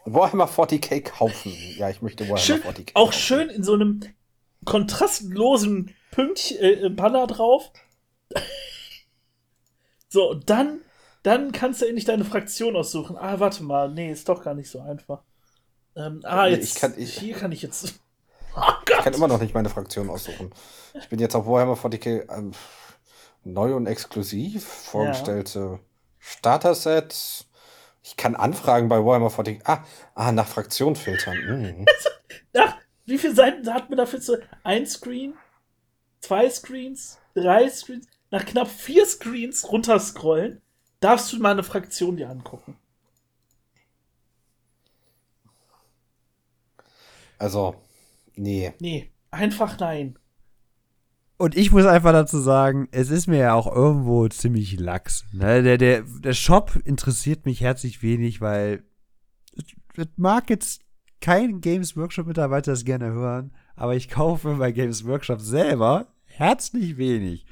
[0.05, 1.53] Warhammer 40k kaufen.
[1.77, 3.13] Ja, ich möchte Warhammer Schön, 40k auch kaufen.
[3.19, 4.01] schön in so einem
[4.65, 7.71] kontrastlosen Pünktchen, äh, Banner drauf.
[10.09, 10.81] so, dann,
[11.23, 13.17] dann kannst du endlich deine Fraktion aussuchen.
[13.17, 15.23] Ah, warte mal, nee, ist doch gar nicht so einfach.
[15.97, 17.95] Ähm, ah, Nee, jetzt, ich kann- ich- hier kann ich jetzt.
[18.55, 20.51] Oh Ich kann immer noch nicht meine Fraktion aussuchen.
[20.93, 22.53] Ich bin jetzt auf Warhammer 40k ähm,
[23.45, 24.63] neu und exklusiv.
[24.69, 25.79] Vorgestellte
[26.19, 27.47] Starter-Sets.
[28.03, 29.61] Ich kann Anfragen bei Warhammer 40k.
[29.65, 29.85] Ah,
[30.15, 31.37] ah nach Fraktion filtern.
[31.37, 31.87] Mhm.
[32.57, 34.43] Ach, wie viele Seiten hat man dafür zu.
[34.65, 35.35] Ein Screen,
[36.21, 40.61] zwei Screens, drei Screens, nach knapp vier Screens runterscrollen,
[41.01, 42.77] darfst du mal eine Fraktion dir angucken.
[47.39, 47.75] Also,
[48.37, 48.73] nee.
[48.79, 50.19] Nee, einfach nein.
[51.43, 55.25] Und ich muss einfach dazu sagen, es ist mir ja auch irgendwo ziemlich lax.
[55.33, 55.65] Ne?
[55.65, 58.85] Der, der, der Shop interessiert mich herzlich wenig, weil
[59.97, 60.83] es, mag jetzt
[61.21, 67.45] kein Games Workshop-Mitarbeiter das gerne hören, aber ich kaufe bei Games Workshop selber herzlich wenig.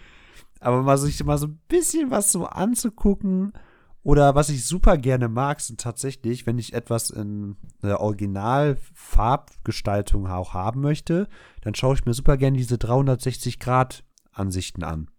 [0.60, 3.54] Aber mal sich mal so ein bisschen was so anzugucken
[4.02, 10.54] oder was ich super gerne mag, sind tatsächlich, wenn ich etwas in der Original-Farbgestaltung auch
[10.54, 11.28] haben möchte,
[11.60, 15.10] dann schaue ich mir super gerne diese 360-Grad-Ansichten an.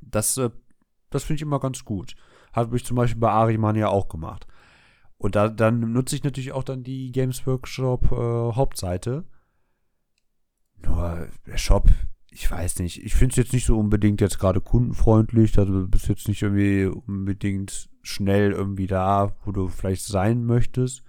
[0.00, 0.48] Das, äh,
[1.10, 2.16] das finde ich immer ganz gut.
[2.54, 4.46] Habe ich zum Beispiel bei Ariman ja auch gemacht.
[5.18, 9.26] Und da, dann nutze ich natürlich auch dann die Games Workshop äh, Hauptseite.
[10.82, 11.90] Nur der Shop,
[12.30, 15.58] ich weiß nicht, ich finde es jetzt nicht so unbedingt jetzt gerade kundenfreundlich.
[15.58, 21.02] Also du bist jetzt nicht irgendwie unbedingt schnell irgendwie da, wo du vielleicht sein möchtest.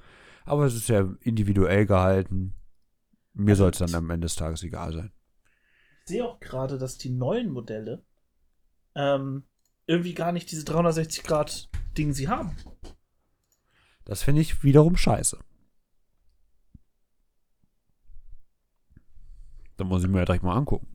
[0.46, 2.54] Aber es ist ja individuell gehalten.
[3.34, 5.12] Mir soll es dann am Ende des Tages egal sein.
[6.04, 8.04] Ich sehe auch gerade, dass die neuen Modelle
[8.96, 9.44] ähm,
[9.86, 12.56] irgendwie gar nicht diese 360-Grad-Dinge sie haben.
[14.04, 15.40] Das finde ich wiederum scheiße.
[19.78, 20.88] Da muss ich mir ja direkt mal angucken.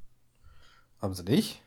[1.00, 1.62] Haben sie nicht?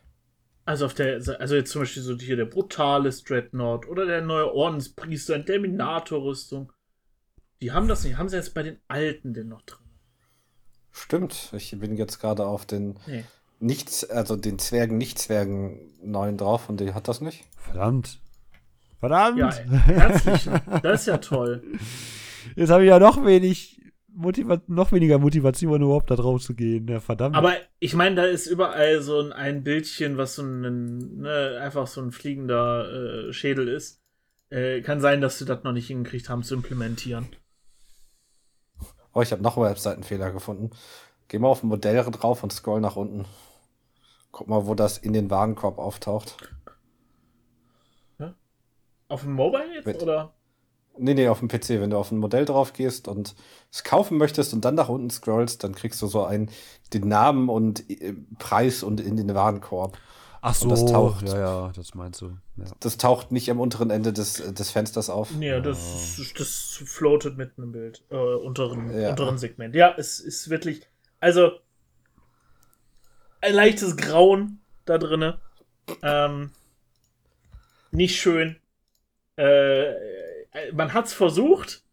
[0.70, 4.54] Also auf der, also jetzt zum Beispiel so hier der brutale Dreadnought oder der neue
[4.54, 6.72] Ordenspriester in Terminator-Rüstung.
[7.60, 8.20] Die haben das nicht.
[8.20, 9.80] Haben sie jetzt bei den alten denn noch drin?
[10.92, 11.50] Stimmt.
[11.54, 13.24] Ich bin jetzt gerade auf den Nee.
[13.60, 17.46] Nichts, also den Zwergen, Nicht-Zwergen neuen drauf und die hat das nicht.
[17.58, 18.20] Verdammt.
[19.00, 19.40] Verdammt.
[19.40, 20.62] Ja, herzlichen.
[20.84, 21.64] Das ist ja toll.
[22.56, 23.79] Jetzt habe ich ja noch wenig
[24.20, 26.88] Motiva noch weniger Motivation, überhaupt da drauf zu gehen.
[26.88, 27.36] Ja, verdammt.
[27.36, 31.88] Aber ich meine, da ist überall so ein, ein Bildchen, was so ein, ne, einfach
[31.88, 34.02] so ein fliegender äh, Schädel ist.
[34.50, 37.28] Äh, kann sein, dass sie das noch nicht hingekriegt haben zu implementieren.
[39.14, 40.72] Oh, ich habe noch einen Webseitenfehler gefunden.
[41.28, 43.26] Geh mal auf ein Modell drauf und scroll nach unten.
[44.32, 46.38] Guck mal, wo das in den Warenkorb auftaucht.
[49.08, 50.34] Auf dem Mobile jetzt, Mit- oder?
[51.00, 51.70] Nee, nee, auf dem PC.
[51.82, 53.36] Wenn du auf ein Modell drauf gehst und
[53.72, 56.50] es kaufen möchtest und dann nach unten scrollst, dann kriegst du so einen,
[56.94, 59.98] den Namen und äh, Preis und in den Warenkorb.
[60.42, 61.28] Ach so, und das taucht.
[61.28, 62.28] ja, ja, das meinst du.
[62.56, 62.66] Ja.
[62.80, 65.32] Das taucht nicht am unteren Ende des, des Fensters auf.
[65.32, 68.04] Nee, das, das floatet mitten im Bild.
[68.10, 69.10] Äh, unteren, Ja.
[69.10, 69.76] unteren Segment.
[69.76, 70.88] Ja, es ist wirklich.
[71.20, 71.52] Also.
[73.42, 75.40] Ein leichtes Grauen da drinne.
[76.04, 76.52] Ähm,
[77.92, 78.58] nicht schön.
[79.38, 79.94] Äh,
[80.74, 81.84] man hat's versucht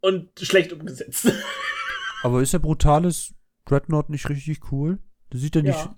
[0.00, 1.32] und schlecht umgesetzt.
[2.22, 4.98] Aber ist der brutales Dreadnought nicht richtig cool?
[5.30, 5.88] Das sieht ja nicht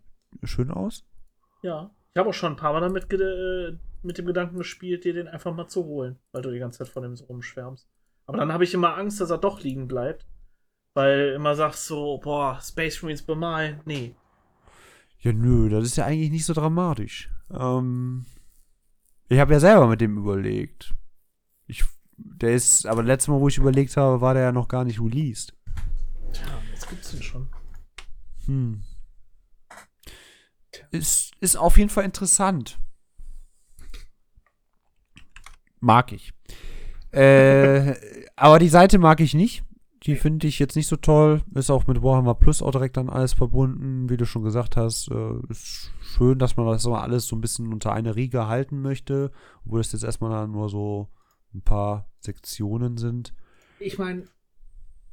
[0.45, 1.05] schön aus?
[1.63, 1.91] ja.
[2.15, 5.27] Ich habe auch schon ein paar Mal damit äh, mit dem Gedanken gespielt, dir den
[5.27, 7.89] einfach mal zu holen, weil du die ganze Zeit von dem so rumschwärmst.
[8.27, 10.25] Aber dann habe ich immer Angst, dass er doch liegen bleibt.
[10.95, 13.81] Weil immer sagst so, boah, Space Marines bemalen.
[13.85, 14.15] Nee.
[15.19, 17.31] Ja, nö, das ist ja eigentlich nicht so dramatisch.
[17.51, 18.27] Ähm,
[19.29, 20.95] ich habe ja selber mit dem überlegt.
[21.67, 21.85] Ich,
[22.17, 25.01] der ist, aber letztes Mal, wo ich überlegt habe, war der ja noch gar nicht
[25.01, 25.55] released.
[26.33, 27.49] Tja, jetzt gibt's den schon.
[28.47, 28.83] Hm.
[30.91, 32.79] Ist, ist auf jeden Fall interessant.
[35.81, 36.33] Mag ich.
[37.11, 37.95] Äh,
[38.37, 39.65] aber die Seite mag ich nicht.
[40.05, 41.43] Die finde ich jetzt nicht so toll.
[41.55, 45.11] Ist auch mit Warhammer Plus auch direkt dann alles verbunden, wie du schon gesagt hast.
[45.11, 48.83] Äh, ist schön, dass man das mal alles so ein bisschen unter eine Riege halten
[48.83, 49.31] möchte,
[49.65, 51.09] obwohl es jetzt erstmal dann nur so
[51.55, 53.35] ein paar Sektionen sind.
[53.79, 54.29] Ich meine,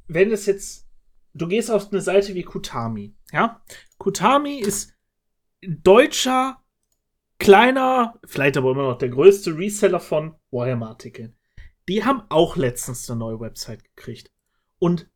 [0.08, 0.88] wenn es jetzt,
[1.34, 3.62] du gehst auf eine Seite wie Kutami, ja?
[3.98, 4.94] Kutami ist
[5.62, 6.62] deutscher,
[7.40, 11.36] kleiner, vielleicht aber immer noch der größte Reseller von Warhammer-Artikeln.
[11.88, 14.32] Die haben auch letztens eine neue Website gekriegt.
[14.80, 15.10] Und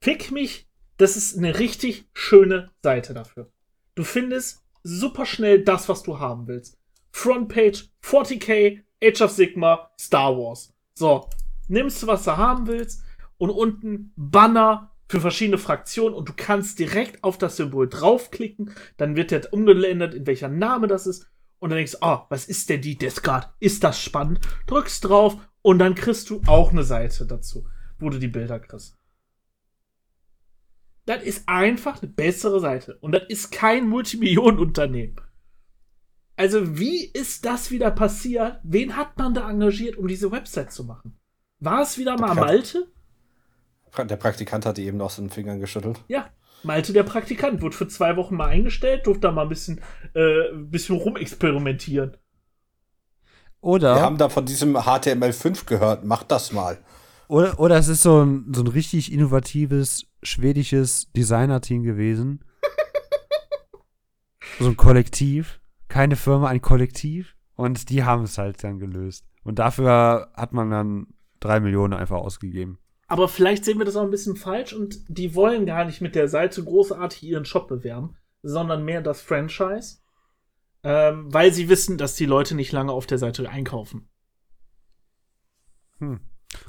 [0.00, 3.52] fick mich, das ist eine richtig schöne Seite dafür.
[3.94, 6.78] Du findest super schnell das, was du haben willst.
[7.10, 10.74] Frontpage, 40k, Age of Sigma, Star Wars.
[10.94, 11.28] So,
[11.68, 13.02] nimmst du, was du haben willst
[13.36, 19.16] und unten Banner für verschiedene Fraktionen und du kannst direkt auf das Symbol draufklicken, dann
[19.16, 21.26] wird jetzt umgeändert, in welcher Name das ist
[21.58, 23.48] und dann denkst du, oh, was ist denn die Death Guard?
[23.60, 24.40] Ist das spannend?
[24.66, 27.66] Drückst drauf und dann kriegst du auch eine Seite dazu,
[27.98, 28.96] wo du die Bilder kriegst.
[31.06, 32.98] Das ist einfach eine bessere Seite.
[33.00, 35.16] Und das ist kein Multimillionenunternehmen.
[36.38, 38.60] Also, wie ist das wieder passiert?
[38.62, 41.18] Wen hat man da engagiert, um diese Website zu machen?
[41.58, 42.86] War es wieder mal Malte?
[43.98, 45.98] Der Praktikant hatte eben aus den Fingern geschüttelt.
[46.06, 46.30] Ja,
[46.62, 49.80] Malte, der Praktikant, wurde für zwei Wochen mal eingestellt, durfte da mal ein bisschen,
[50.14, 52.16] äh, ein bisschen rumexperimentieren.
[53.60, 53.96] Oder?
[53.96, 56.78] Wir haben da von diesem HTML5 gehört, mach das mal.
[57.26, 62.44] Oder, oder es ist so ein, so ein richtig innovatives schwedisches Designer-Team gewesen.
[64.60, 65.57] so ein Kollektiv.
[65.88, 67.34] Keine Firma, ein Kollektiv.
[67.54, 69.26] Und die haben es halt dann gelöst.
[69.42, 71.06] Und dafür hat man dann
[71.40, 72.78] drei Millionen einfach ausgegeben.
[73.08, 76.14] Aber vielleicht sehen wir das auch ein bisschen falsch und die wollen gar nicht mit
[76.14, 79.98] der Seite großartig ihren Shop bewerben, sondern mehr das Franchise,
[80.82, 84.10] ähm, weil sie wissen, dass die Leute nicht lange auf der Seite einkaufen.
[85.98, 86.20] Hm.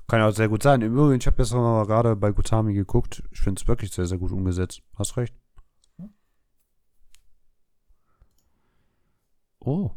[0.08, 0.82] Kann ja auch sehr gut sein.
[0.82, 3.23] Im Übrigen, ich habe jetzt noch gerade bei Gutami geguckt.
[3.32, 4.82] Ich finde es wirklich sehr, sehr gut umgesetzt.
[4.95, 5.36] Hast recht.
[9.60, 9.91] Oh.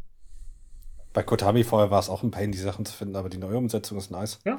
[1.13, 3.57] Bei Kotami vorher war es auch ein Pain, die Sachen zu finden, aber die neue
[3.57, 4.39] Umsetzung ist nice.
[4.45, 4.57] Ja.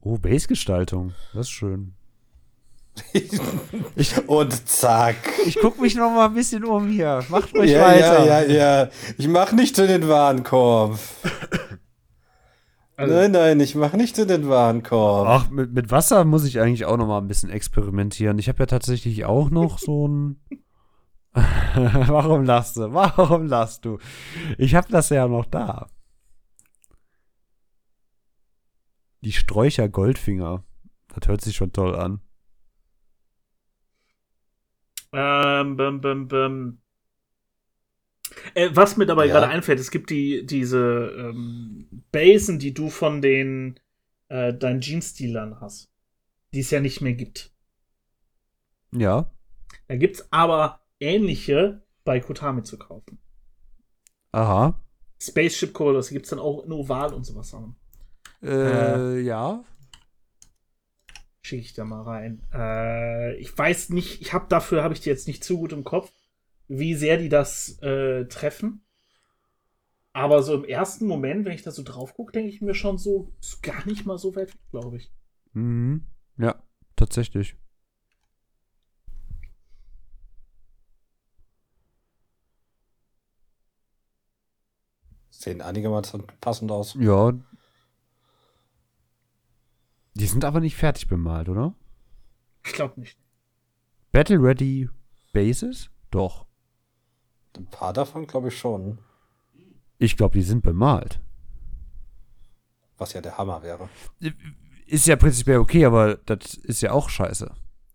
[0.00, 1.14] Oh, Base-Gestaltung.
[1.34, 1.96] Das ist schön.
[3.96, 5.16] ich, und zack.
[5.46, 7.24] Ich gucke mich noch mal ein bisschen um hier.
[7.28, 8.24] Macht ruhig ja, weiter.
[8.24, 8.90] Ja, ja, ja.
[9.18, 10.98] Ich mach nicht in den Warenkorb.
[12.96, 13.14] Also.
[13.14, 15.28] Nein, nein, ich mach nicht in den Warenkorb.
[15.28, 18.38] Ach, mit, mit Wasser muss ich eigentlich auch noch mal ein bisschen experimentieren.
[18.38, 20.40] Ich habe ja tatsächlich auch noch so ein.
[21.34, 22.94] Warum lachst du?
[22.94, 23.98] Warum lachst du?
[24.56, 25.88] Ich habe das ja noch da.
[29.20, 30.64] Die Sträucher Goldfinger.
[31.08, 32.20] Das hört sich schon toll an.
[35.12, 36.78] Ähm, bim, bim, bim.
[38.54, 39.34] Äh, was mir dabei ja.
[39.34, 43.80] gerade einfällt, es gibt die, diese ähm, Basen, die du von den
[44.28, 45.88] äh, deinen Jeans-Dealern hast,
[46.52, 47.52] die es ja nicht mehr gibt.
[48.92, 49.30] Ja.
[49.88, 53.18] Da gibt es aber ähnliche bei Kotami zu kaufen.
[54.32, 54.80] Aha.
[55.20, 57.54] Spaceship Coolers, die gibt es dann auch in Oval und sowas.
[58.42, 59.64] Äh, äh, ja.
[61.42, 62.42] Schicke ich da mal rein.
[62.52, 65.84] Äh, ich weiß nicht, ich habe dafür, habe ich die jetzt nicht zu gut im
[65.84, 66.12] Kopf,
[66.68, 68.82] wie sehr die das äh, treffen.
[70.12, 72.96] Aber so im ersten Moment, wenn ich da so drauf gucke, denke ich mir schon
[72.96, 75.12] so, ist gar nicht mal so weit weg, glaube ich.
[75.52, 76.06] Mhm.
[76.38, 76.62] Ja,
[76.96, 77.56] tatsächlich.
[85.28, 86.96] Sehen einigermaßen passend aus.
[86.98, 87.34] Ja,
[90.16, 91.74] die sind aber nicht fertig bemalt, oder?
[92.64, 93.18] Ich glaube nicht.
[94.12, 94.88] Battle Ready
[95.34, 95.90] Bases?
[96.10, 96.45] Doch.
[97.56, 98.98] Ein paar davon glaube ich schon.
[99.98, 101.20] Ich glaube, die sind bemalt.
[102.98, 103.88] Was ja der Hammer wäre.
[104.86, 107.52] Ist ja prinzipiell okay, aber das ist ja auch scheiße.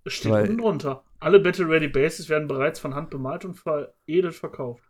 [0.08, 1.04] Steht Weil, unten drunter.
[1.19, 4.84] Alle Battle Ready Bases werden bereits von Hand bemalt und veredelt verkauft.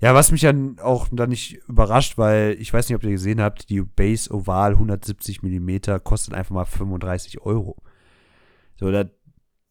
[0.00, 3.40] Ja, was mich dann auch dann nicht überrascht, weil ich weiß nicht, ob ihr gesehen
[3.40, 7.76] habt, die Base Oval 170 mm kostet einfach mal 35 Euro.
[8.76, 9.06] So, das,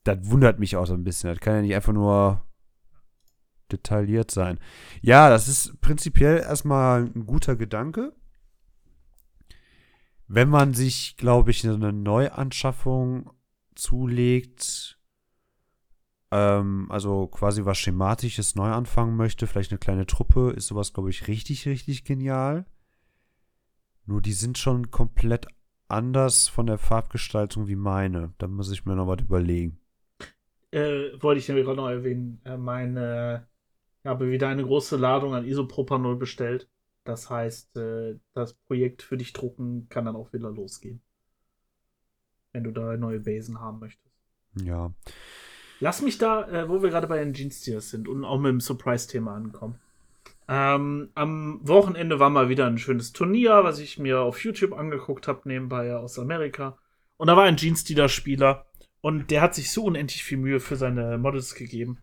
[0.04, 1.32] das wundert mich auch so ein bisschen.
[1.32, 2.46] Das kann ja nicht einfach nur
[3.72, 4.60] detailliert sein.
[5.02, 8.14] Ja, das ist prinzipiell erstmal ein guter Gedanke.
[10.28, 13.32] wenn man sich, glaube ich, eine Neuanschaffung
[13.76, 15.00] zulegt,
[16.32, 21.10] ähm, also quasi was Schematisches neu anfangen möchte, vielleicht eine kleine Truppe, ist sowas, glaube
[21.10, 22.66] ich, richtig, richtig genial.
[24.06, 25.48] Nur die sind schon komplett
[25.88, 28.34] anders von der Farbgestaltung wie meine.
[28.38, 29.80] Da muss ich mir noch was überlegen.
[30.72, 32.40] Äh, wollte ich nämlich gerade noch erwähnen.
[32.46, 33.49] Äh, meine,
[34.10, 36.68] habe wieder eine große Ladung an Isopropanol bestellt.
[37.06, 41.02] Das heißt, äh, das Projekt für dich drucken kann dann auch wieder losgehen.
[42.52, 44.14] Wenn du da neue Basen haben möchtest.
[44.56, 44.92] Ja.
[45.80, 48.60] Lass mich da, äh, wo wir gerade bei den Jeans-Tiers sind und auch mit dem
[48.60, 49.80] Surprise-Thema ankommen.
[50.48, 55.28] Ähm, am Wochenende war mal wieder ein schönes Turnier, was ich mir auf YouTube angeguckt
[55.28, 56.78] habe, nebenbei aus Amerika.
[57.18, 58.66] Und da war ein Jeans-Dealer-Spieler
[59.02, 62.00] und der hat sich so unendlich viel Mühe für seine Models gegeben.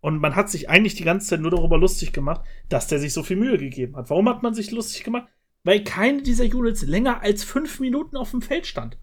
[0.00, 3.12] Und man hat sich eigentlich die ganze Zeit nur darüber lustig gemacht, dass der sich
[3.12, 4.08] so viel Mühe gegeben hat.
[4.08, 5.28] Warum hat man sich lustig gemacht?
[5.64, 8.98] Weil keine dieser Units länger als fünf Minuten auf dem Feld stand.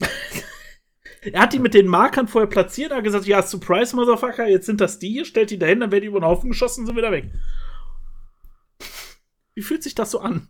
[1.32, 4.82] Er hat die mit den Markern vorher platziert, hat gesagt, ja, Surprise, Motherfucker, jetzt sind
[4.82, 6.98] das die hier, stellt die dahin, dann werden die über den Haufen geschossen und sind
[6.98, 7.32] wieder weg.
[9.54, 10.48] Wie fühlt sich das so an?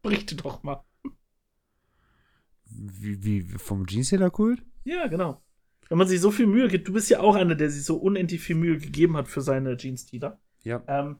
[0.00, 0.82] Berichte doch mal.
[2.64, 4.62] Wie, wie vom Jeansealer-Kult?
[4.84, 5.42] Ja, genau.
[5.88, 7.96] Wenn man sich so viel Mühe gibt, du bist ja auch einer, der sich so
[7.96, 10.40] unendlich viel Mühe gegeben hat für seine Jeans-Dealer.
[10.62, 10.82] Ja.
[10.86, 11.16] Ähm,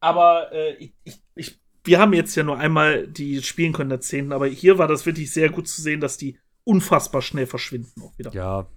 [0.00, 4.00] aber äh, ich, ich, ich, wir haben jetzt ja nur einmal die spielen können der
[4.00, 4.32] 10.
[4.32, 8.16] Aber hier war das wirklich sehr gut zu sehen, dass die unfassbar schnell verschwinden auch
[8.18, 8.32] wieder.
[8.32, 8.68] Ja,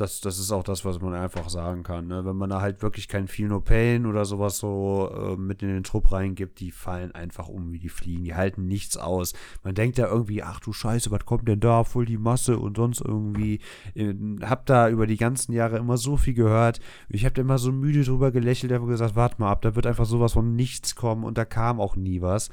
[0.00, 2.06] das, das ist auch das, was man einfach sagen kann.
[2.06, 2.24] Ne?
[2.24, 5.68] Wenn man da halt wirklich kein Feel No Pain oder sowas so äh, mit in
[5.68, 8.24] den Trupp reingibt, die fallen einfach um wie die Fliegen.
[8.24, 9.34] Die halten nichts aus.
[9.62, 11.84] Man denkt ja irgendwie, ach du Scheiße, was kommt denn da?
[11.84, 13.60] Voll die Masse und sonst irgendwie.
[13.94, 16.80] Äh, hab da über die ganzen Jahre immer so viel gehört.
[17.08, 19.86] Ich hab da immer so müde drüber gelächelt, habe gesagt, warte mal ab, da wird
[19.86, 22.48] einfach sowas von nichts kommen und da kam auch nie was.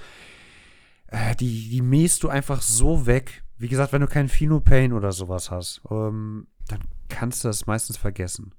[1.07, 5.11] Äh, die, die mähst du einfach so weg wie gesagt, wenn du keinen Phenopain oder
[5.11, 8.53] sowas hast, ähm, dann kannst du das meistens vergessen.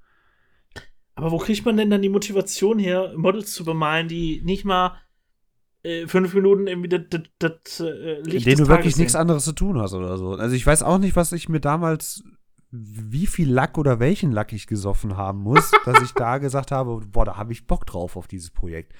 [1.15, 4.97] Aber wo kriegt man denn dann die Motivation her, Models zu bemalen, die nicht mal
[5.83, 9.01] äh, fünf Minuten irgendwie das, das, das äh, Licht In denen du wirklich sehen.
[9.01, 10.31] nichts anderes zu tun hast oder so.
[10.31, 12.23] Also ich weiß auch nicht, was ich mir damals,
[12.71, 17.01] wie viel Lack oder welchen Lack ich gesoffen haben muss, dass ich da gesagt habe,
[17.07, 18.93] boah, da habe ich Bock drauf auf dieses Projekt.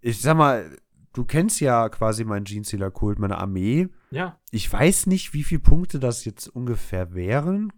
[0.00, 0.76] Ich sag mal,
[1.12, 3.88] du kennst ja quasi meinen Jeansealer-Kult, meine Armee.
[4.10, 4.38] Ja.
[4.50, 7.72] Ich weiß nicht, wie viele Punkte das jetzt ungefähr wären.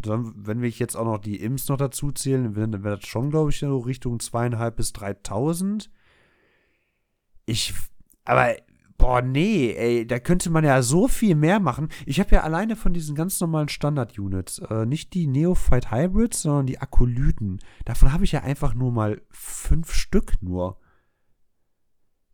[0.00, 3.30] Dann, wenn wir jetzt auch noch die Imps noch dazu zählen, dann wäre das schon,
[3.30, 5.90] glaube ich, so Richtung zweieinhalb bis 3000.
[7.46, 7.74] Ich,
[8.24, 8.54] aber,
[8.98, 11.88] boah, nee, ey, da könnte man ja so viel mehr machen.
[12.04, 16.66] Ich habe ja alleine von diesen ganz normalen Standard-Units, äh, nicht die Neophyte Hybrids, sondern
[16.66, 17.60] die Akolyten.
[17.84, 20.78] Davon habe ich ja einfach nur mal fünf Stück nur.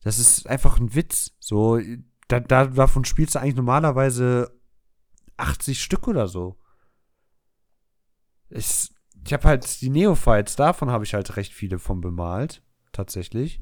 [0.03, 1.37] Das ist einfach ein Witz.
[1.40, 1.81] So,
[2.29, 4.59] da, da, davon spielst du eigentlich normalerweise
[5.37, 6.57] 80 Stück oder so.
[8.55, 8.90] Ich,
[9.25, 12.62] ich habe halt die Neophytes, davon habe ich halt recht viele von bemalt.
[12.93, 13.61] Tatsächlich.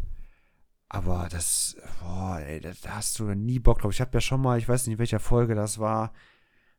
[0.89, 3.93] Aber das, boah, ey, da, hast du nie Bock drauf.
[3.93, 6.13] Ich habe ja schon mal, ich weiß nicht, in welcher Folge das war,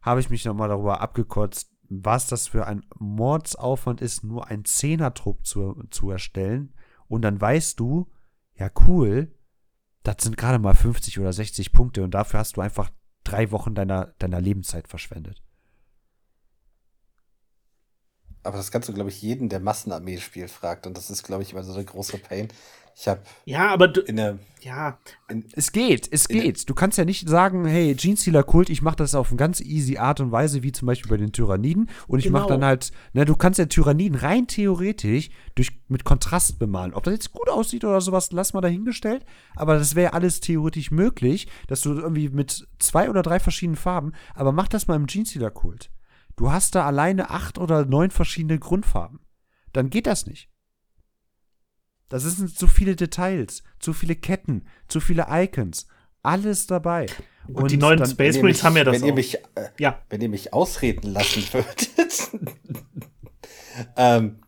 [0.01, 5.45] habe ich mich nochmal darüber abgekotzt, was das für ein Mordsaufwand ist, nur einen Zehnertrupp
[5.45, 6.75] zu, zu erstellen.
[7.07, 8.11] Und dann weißt du,
[8.53, 9.33] ja cool,
[10.03, 12.91] das sind gerade mal 50 oder 60 Punkte und dafür hast du einfach
[13.23, 15.41] drei Wochen deiner, deiner Lebenszeit verschwendet.
[18.43, 20.85] Aber das kannst du, glaube ich, jeden, der Massenarmee spielt, fragt.
[20.85, 22.49] Und das ist, glaube ich, immer so der große Pain.
[22.95, 23.21] Ich habe.
[23.45, 24.01] Ja, aber du.
[24.01, 24.99] In der, ja.
[25.27, 26.69] In, es geht, es geht.
[26.69, 29.97] Du kannst ja nicht sagen, hey, Jeansealer Kult, ich mache das auf eine ganz easy
[29.97, 31.89] Art und Weise, wie zum Beispiel bei den Tyranniden.
[32.07, 32.39] Und ich genau.
[32.39, 36.93] mache dann halt, ne, du kannst ja Tyranniden rein theoretisch durch, mit Kontrast bemalen.
[36.93, 39.25] Ob das jetzt gut aussieht oder sowas, lass mal dahingestellt.
[39.55, 44.13] Aber das wäre alles theoretisch möglich, dass du irgendwie mit zwei oder drei verschiedenen Farben,
[44.35, 45.89] aber mach das mal im Jeansealer Kult.
[46.35, 49.19] Du hast da alleine acht oder neun verschiedene Grundfarben.
[49.71, 50.49] Dann geht das nicht.
[52.09, 55.87] Das sind zu viele Details, zu viele Ketten, zu viele Icons.
[56.21, 57.07] Alles dabei.
[57.47, 59.07] Und, und die neuen dann, Space Marines haben ja das wenn auch.
[59.07, 60.01] Ihr mich, äh, ja.
[60.09, 61.89] Wenn ihr mich ausreden lassen würdet.
[63.97, 64.42] ähm,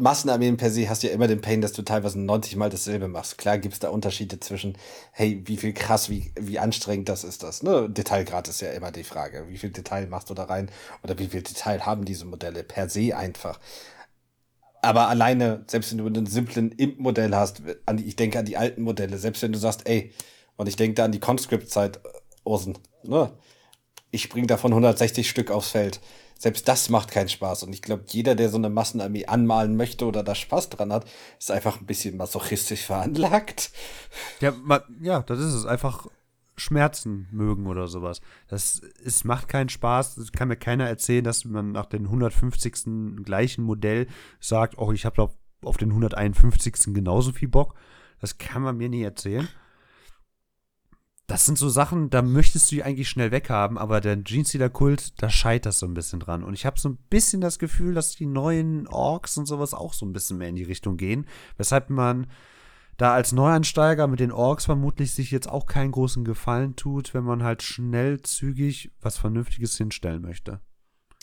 [0.00, 3.06] Massenarmeen per se hast du ja immer den Pain, dass du teilweise 90 Mal dasselbe
[3.06, 3.38] machst.
[3.38, 4.76] Klar gibt es da Unterschiede zwischen,
[5.12, 7.62] hey, wie viel krass, wie, wie anstrengend das ist das.
[7.62, 7.88] Ne?
[7.88, 9.46] Detailgrad ist ja immer die Frage.
[9.48, 10.70] Wie viel Detail machst du da rein?
[11.02, 13.60] Oder wie viel Detail haben diese Modelle per se einfach?
[14.82, 18.56] Aber alleine, selbst wenn du einen simplen Imp-Modell hast, an die, ich denke an die
[18.56, 20.12] alten Modelle, selbst wenn du sagst, ey,
[20.56, 22.00] und ich denke da an die Conscript-Zeit,
[22.44, 23.32] Osen, ne?
[24.10, 26.00] Ich bring davon 160 Stück aufs Feld.
[26.40, 27.64] Selbst das macht keinen Spaß.
[27.64, 31.04] Und ich glaube, jeder, der so eine Massenarmee anmalen möchte oder da Spaß dran hat,
[31.38, 33.70] ist einfach ein bisschen masochistisch veranlagt.
[34.40, 34.54] Ja,
[35.02, 35.66] ja das ist es.
[35.66, 36.06] Einfach
[36.56, 38.22] Schmerzen mögen oder sowas.
[38.48, 40.16] Das es macht keinen Spaß.
[40.16, 43.22] Es kann mir keiner erzählen, dass man nach dem 150.
[43.22, 44.06] gleichen Modell
[44.40, 45.30] sagt, oh, ich habe
[45.62, 46.94] auf den 151.
[46.94, 47.74] genauso viel Bock.
[48.18, 49.46] Das kann man mir nie erzählen.
[51.30, 55.30] Das sind so Sachen, da möchtest du die eigentlich schnell weghaben, aber der Jeans-Kult, da
[55.30, 56.42] scheitert so ein bisschen dran.
[56.42, 59.92] Und ich habe so ein bisschen das Gefühl, dass die neuen Orks und sowas auch
[59.92, 61.28] so ein bisschen mehr in die Richtung gehen.
[61.56, 62.26] Weshalb man
[62.96, 67.22] da als Neuansteiger mit den Orks vermutlich sich jetzt auch keinen großen Gefallen tut, wenn
[67.22, 70.58] man halt schnell, zügig was Vernünftiges hinstellen möchte.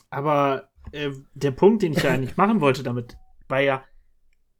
[0.09, 3.17] Aber äh, der Punkt, den ich ja eigentlich machen wollte damit,
[3.49, 3.83] war ja,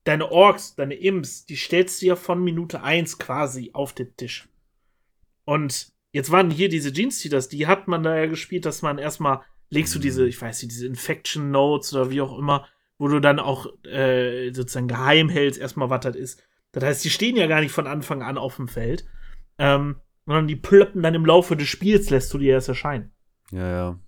[0.04, 4.50] deine Orks, deine Imps, die stellst du ja von Minute 1 quasi auf den Tisch.
[5.48, 9.44] Und jetzt waren hier diese Jeans-Teaters, die hat man da ja gespielt, dass man erstmal
[9.70, 12.68] legst du diese, ich weiß nicht, diese Infection Notes oder wie auch immer,
[12.98, 16.44] wo du dann auch äh, sozusagen geheim hältst, erstmal was das ist.
[16.74, 19.06] Das heißt, die stehen ja gar nicht von Anfang an auf dem Feld,
[19.58, 23.14] ähm, sondern die plöppen dann im Laufe des Spiels, lässt du die erst erscheinen.
[23.52, 24.00] Ja, ja.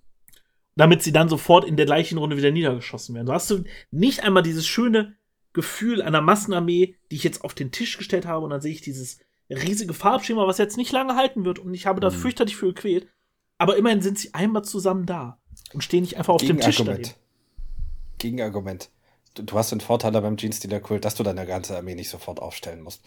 [0.76, 3.26] Damit sie dann sofort in der gleichen Runde wieder niedergeschossen werden.
[3.26, 5.16] So hast du nicht einmal dieses schöne
[5.54, 8.82] Gefühl einer Massenarmee, die ich jetzt auf den Tisch gestellt habe und dann sehe ich
[8.82, 9.20] dieses
[9.50, 12.14] riesige Farbschema, was jetzt nicht lange halten wird und ich habe da mhm.
[12.14, 13.08] fürchterlich für gequält.
[13.58, 15.38] Aber immerhin sind sie einmal zusammen da
[15.72, 17.10] und stehen nicht einfach auf dem Tisch daneben.
[18.18, 18.90] Gegenargument.
[19.34, 22.82] Du, du, hast den Vorteil beim Jeans-Dealer-Kult, dass du deine ganze Armee nicht sofort aufstellen
[22.82, 23.02] musst.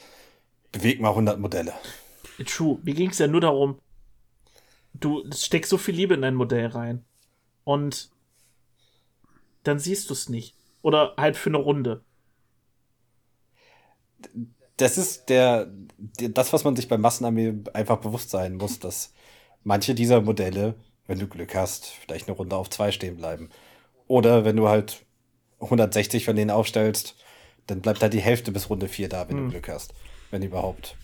[0.71, 1.73] Beweg mal 100 Modelle.
[2.45, 2.79] True.
[2.83, 3.79] Mir ging es ja nur darum,
[4.93, 7.03] du steckst so viel Liebe in dein Modell rein.
[7.63, 8.09] Und
[9.63, 10.55] dann siehst du es nicht.
[10.81, 12.03] Oder halt für eine Runde.
[14.83, 15.71] Das ist der,
[16.19, 19.13] der, das, was man sich bei Massenarmee einfach bewusst sein muss, dass
[19.63, 20.75] manche dieser Modelle,
[21.07, 23.47] wenn du Glück hast, vielleicht eine Runde auf zwei stehen bleiben.
[24.07, 25.05] Oder wenn du halt
[25.61, 27.15] 160 von denen aufstellst,
[27.65, 29.45] dann bleibt da die Hälfte bis Runde 4 da, wenn hm.
[29.45, 29.93] du Glück hast.
[30.31, 30.97] Wenn überhaupt.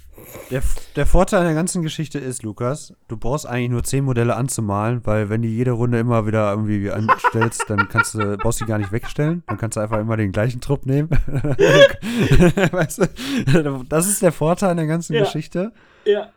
[0.51, 0.61] Der,
[0.95, 5.29] der Vorteil der ganzen Geschichte ist, Lukas, du brauchst eigentlich nur 10 Modelle anzumalen, weil
[5.29, 8.77] wenn du jede Runde immer wieder irgendwie anstellst, dann kannst du, brauchst du die gar
[8.77, 9.43] nicht wegstellen.
[9.47, 11.09] Dann kannst du einfach immer den gleichen Trupp nehmen.
[12.71, 13.85] weißt du?
[13.89, 15.21] Das ist der Vorteil der ganzen ja.
[15.21, 15.71] Geschichte.
[16.05, 16.29] Ja.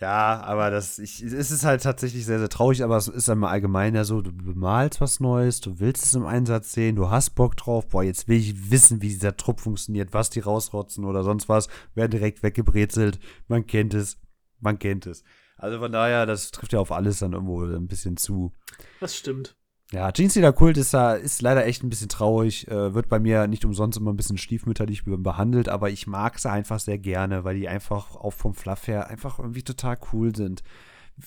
[0.00, 3.50] Ja, aber das ich, es ist halt tatsächlich sehr, sehr traurig, aber es ist einmal
[3.50, 7.30] allgemein ja so, du bemalst was Neues, du willst es im Einsatz sehen, du hast
[7.30, 11.22] Bock drauf, boah, jetzt will ich wissen, wie dieser Trupp funktioniert, was die rausrotzen oder
[11.22, 14.18] sonst was, werden direkt weggebrezelt, man kennt es,
[14.58, 15.22] man kennt es.
[15.56, 18.52] Also von daher, das trifft ja auf alles dann irgendwo ein bisschen zu.
[18.98, 19.56] Das stimmt.
[19.92, 22.66] Ja, Jeans Kult ist da ist leider echt ein bisschen traurig.
[22.68, 26.50] Äh, wird bei mir nicht umsonst immer ein bisschen stiefmütterlich behandelt, aber ich mag sie
[26.50, 30.62] einfach sehr gerne, weil die einfach auch vom Fluff her einfach irgendwie total cool sind.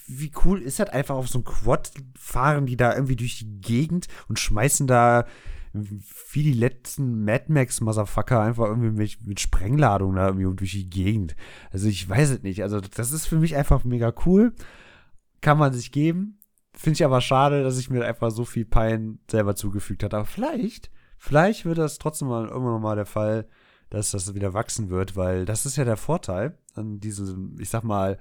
[0.08, 3.62] Wie cool ist das einfach auf so einem Quad fahren die da irgendwie durch die
[3.62, 5.26] Gegend und schmeißen da
[5.74, 10.90] wie die letzten Mad Max Motherfucker einfach irgendwie mit, mit Sprengladung da irgendwie durch die
[10.90, 11.36] Gegend.
[11.72, 12.64] Also ich weiß es nicht.
[12.64, 14.54] Also das ist für mich einfach mega cool.
[15.42, 16.37] Kann man sich geben
[16.78, 20.16] Finde ich aber schade, dass ich mir einfach so viel Pein selber zugefügt habe.
[20.16, 23.48] Aber vielleicht, vielleicht wird das trotzdem mal irgendwann mal der Fall,
[23.90, 27.84] dass das wieder wachsen wird, weil das ist ja der Vorteil an diesem, ich sag
[27.84, 28.20] mal,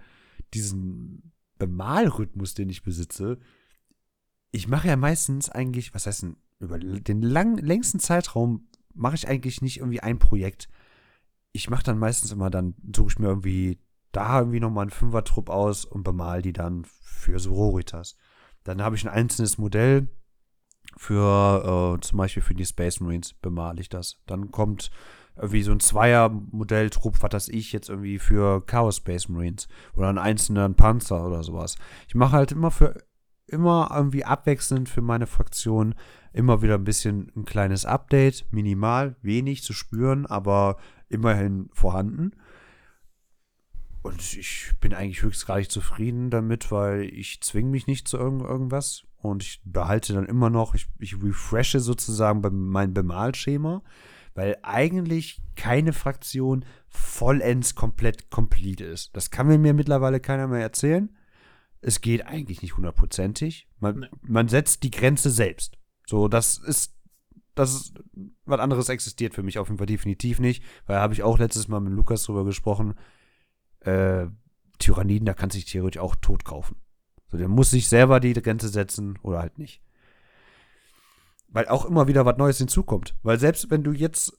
[0.54, 3.38] diesen Bemalrhythmus, den ich besitze.
[4.52, 9.28] Ich mache ja meistens eigentlich, was heißt denn, über den lang, längsten Zeitraum mache ich
[9.28, 10.70] eigentlich nicht irgendwie ein Projekt.
[11.52, 13.80] Ich mache dann meistens immer, dann suche ich mir irgendwie
[14.12, 18.16] da irgendwie nochmal einen Fünfer-Trupp aus und bemal die dann für Sororitas.
[18.66, 20.08] Dann habe ich ein einzelnes Modell
[20.96, 24.20] für äh, zum Beispiel für die Space Marines bemale ich das.
[24.26, 24.90] Dann kommt
[25.36, 30.18] irgendwie so ein Zweier-Modelltrupp, was das ich jetzt irgendwie für Chaos Space Marines oder einen
[30.18, 31.76] einzelnen Panzer oder sowas.
[32.08, 32.94] Ich mache halt immer für
[33.46, 35.94] immer irgendwie abwechselnd für meine Fraktion
[36.32, 42.32] immer wieder ein bisschen ein kleines Update, minimal, wenig zu spüren, aber immerhin vorhanden.
[44.06, 49.02] Und ich bin eigentlich höchstgradig zufrieden damit, weil ich zwinge mich nicht zu irgend irgendwas
[49.16, 52.40] und ich behalte dann immer noch, ich, ich refreshe sozusagen
[52.70, 53.82] mein Bemalschema,
[54.34, 59.16] weil eigentlich keine Fraktion vollends komplett complete ist.
[59.16, 61.12] Das kann mir mittlerweile keiner mehr erzählen.
[61.80, 63.66] Es geht eigentlich nicht hundertprozentig.
[63.80, 64.08] Man, nee.
[64.22, 65.78] man setzt die Grenze selbst.
[66.06, 66.92] So, das ist
[67.56, 67.94] das ist,
[68.44, 71.68] was anderes existiert für mich auf jeden Fall definitiv nicht, weil habe ich auch letztes
[71.68, 72.94] Mal mit Lukas drüber gesprochen
[73.86, 74.26] äh,
[74.78, 76.76] Tyranniden, da kannst du dich theoretisch auch tot kaufen.
[77.28, 79.82] So, der muss sich selber die Grenze setzen oder halt nicht.
[81.48, 83.16] Weil auch immer wieder was Neues hinzukommt.
[83.22, 84.36] Weil selbst wenn du jetzt,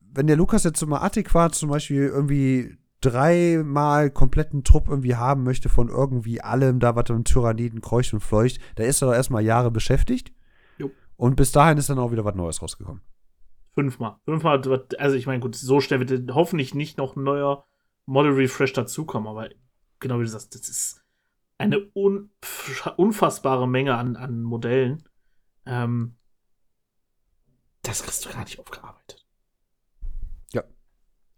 [0.00, 5.68] wenn der Lukas jetzt mal adäquat zum Beispiel irgendwie dreimal kompletten Trupp irgendwie haben möchte
[5.68, 9.44] von irgendwie allem, da was im Tyranniden kreucht und fleucht, da ist er doch erstmal
[9.44, 10.32] Jahre beschäftigt.
[10.78, 10.90] Jo.
[11.16, 13.02] Und bis dahin ist dann auch wieder was Neues rausgekommen.
[13.74, 14.16] Fünfmal.
[14.24, 14.62] Fünfmal,
[14.98, 17.66] also ich meine, gut, so schnell wird hoffentlich nicht noch ein neuer
[18.06, 19.48] Model Refresh dazukommen, aber
[20.00, 21.02] genau wie du sagst, das ist
[21.58, 22.30] eine un
[22.96, 25.08] unfassbare Menge an, an Modellen.
[25.66, 26.16] Ähm,
[27.82, 29.24] das kriegst du gar nicht aufgearbeitet.
[30.52, 30.64] Ja.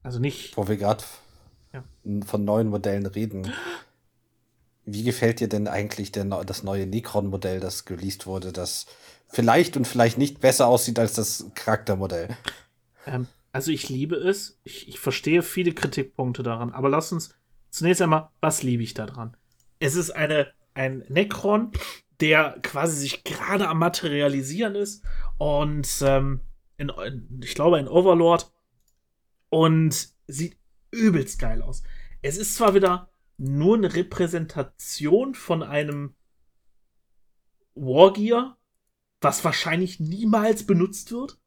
[0.02, 0.56] Also nicht.
[0.56, 1.04] Wo wir gerade
[1.72, 1.84] Ja.
[2.24, 3.52] von neuen Modellen reden.
[4.84, 8.86] Wie gefällt dir denn eigentlich der, das neue Necron-Modell, das geleast wurde, das
[9.28, 12.28] vielleicht und vielleicht nicht besser aussieht als das Charaktermodell?
[13.04, 13.26] Ähm,
[13.56, 14.60] also ich liebe es.
[14.64, 16.74] Ich, ich verstehe viele Kritikpunkte daran.
[16.74, 17.34] Aber lass uns
[17.70, 19.34] zunächst einmal, was liebe ich daran?
[19.78, 21.72] Es ist eine, ein Necron,
[22.20, 25.02] der quasi sich gerade am Materialisieren ist.
[25.38, 26.40] Und ähm,
[26.76, 26.92] in,
[27.42, 28.52] ich glaube, ein Overlord.
[29.48, 30.58] Und sieht
[30.90, 31.82] übelst geil aus.
[32.20, 36.14] Es ist zwar wieder nur eine Repräsentation von einem
[37.74, 38.58] Wargear,
[39.22, 41.38] was wahrscheinlich niemals benutzt wird.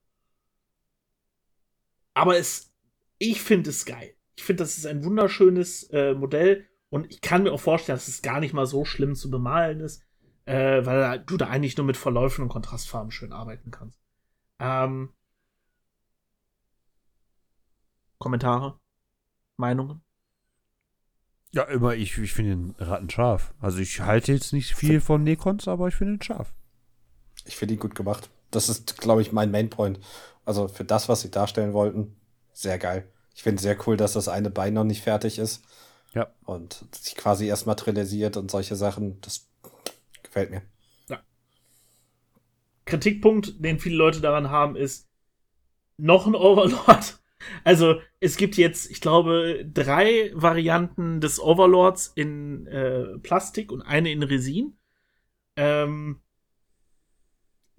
[2.19, 2.73] Aber es,
[3.17, 4.13] ich finde es geil.
[4.35, 8.09] Ich finde, das ist ein wunderschönes äh, Modell und ich kann mir auch vorstellen, dass
[8.09, 10.03] es gar nicht mal so schlimm zu bemalen ist,
[10.43, 14.01] äh, weil du da eigentlich nur mit Verläufen und Kontrastfarben schön arbeiten kannst.
[14.59, 15.13] Ähm,
[18.17, 18.77] Kommentare?
[19.55, 20.01] Meinungen?
[21.51, 23.53] Ja, immer, ich, ich finde den Ratten scharf.
[23.61, 26.53] Also ich halte jetzt nicht viel von Necrons, aber ich finde ihn scharf.
[27.45, 28.29] Ich finde ihn gut gemacht.
[28.51, 29.99] Das ist, glaube ich, mein Mainpoint.
[30.45, 32.15] Also für das, was sie darstellen wollten,
[32.53, 33.07] sehr geil.
[33.35, 35.63] Ich finde sehr cool, dass das eine Bein noch nicht fertig ist.
[36.13, 36.27] Ja.
[36.45, 39.21] Und sich quasi erst materialisiert und solche Sachen.
[39.21, 39.47] Das
[40.23, 40.61] gefällt mir.
[42.89, 45.07] Kritikpunkt, den viele Leute daran haben, ist
[45.97, 47.15] noch ein Overlord.
[47.63, 54.11] Also es gibt jetzt, ich glaube, drei Varianten des Overlords in äh, Plastik und eine
[54.11, 54.77] in Resin.
[55.55, 56.19] Ähm,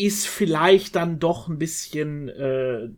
[0.05, 2.91] ist vielleicht dann doch ein bisschen äh,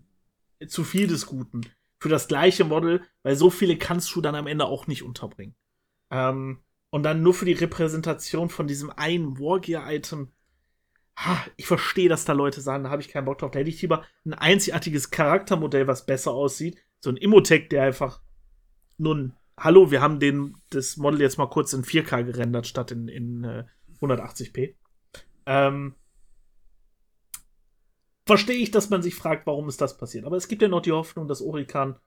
[0.67, 1.63] zu viel des Guten
[1.99, 5.55] für das gleiche Model, weil so viele kannst du dann am Ende auch nicht unterbringen.
[6.11, 10.33] Ähm, und dann nur für die Repräsentation von diesem einen Wargear-Item
[11.17, 13.51] ha, ich verstehe, dass da Leute sagen, da habe ich keinen Bock drauf.
[13.51, 16.79] Da hätte ich lieber ein einzigartiges Charaktermodell, was besser aussieht.
[17.01, 18.21] So ein Immotech, der einfach
[18.99, 23.09] nun, hallo, wir haben den, das Model jetzt mal kurz in 4K gerendert, statt in,
[23.09, 23.65] in äh,
[24.01, 24.75] 180p.
[25.47, 25.95] Ähm,
[28.27, 30.25] verstehe ich, dass man sich fragt, warum ist das passiert.
[30.25, 31.99] Aber es gibt ja noch die Hoffnung, dass Orikan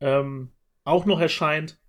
[0.00, 0.52] ähm,
[0.84, 1.80] auch noch erscheint.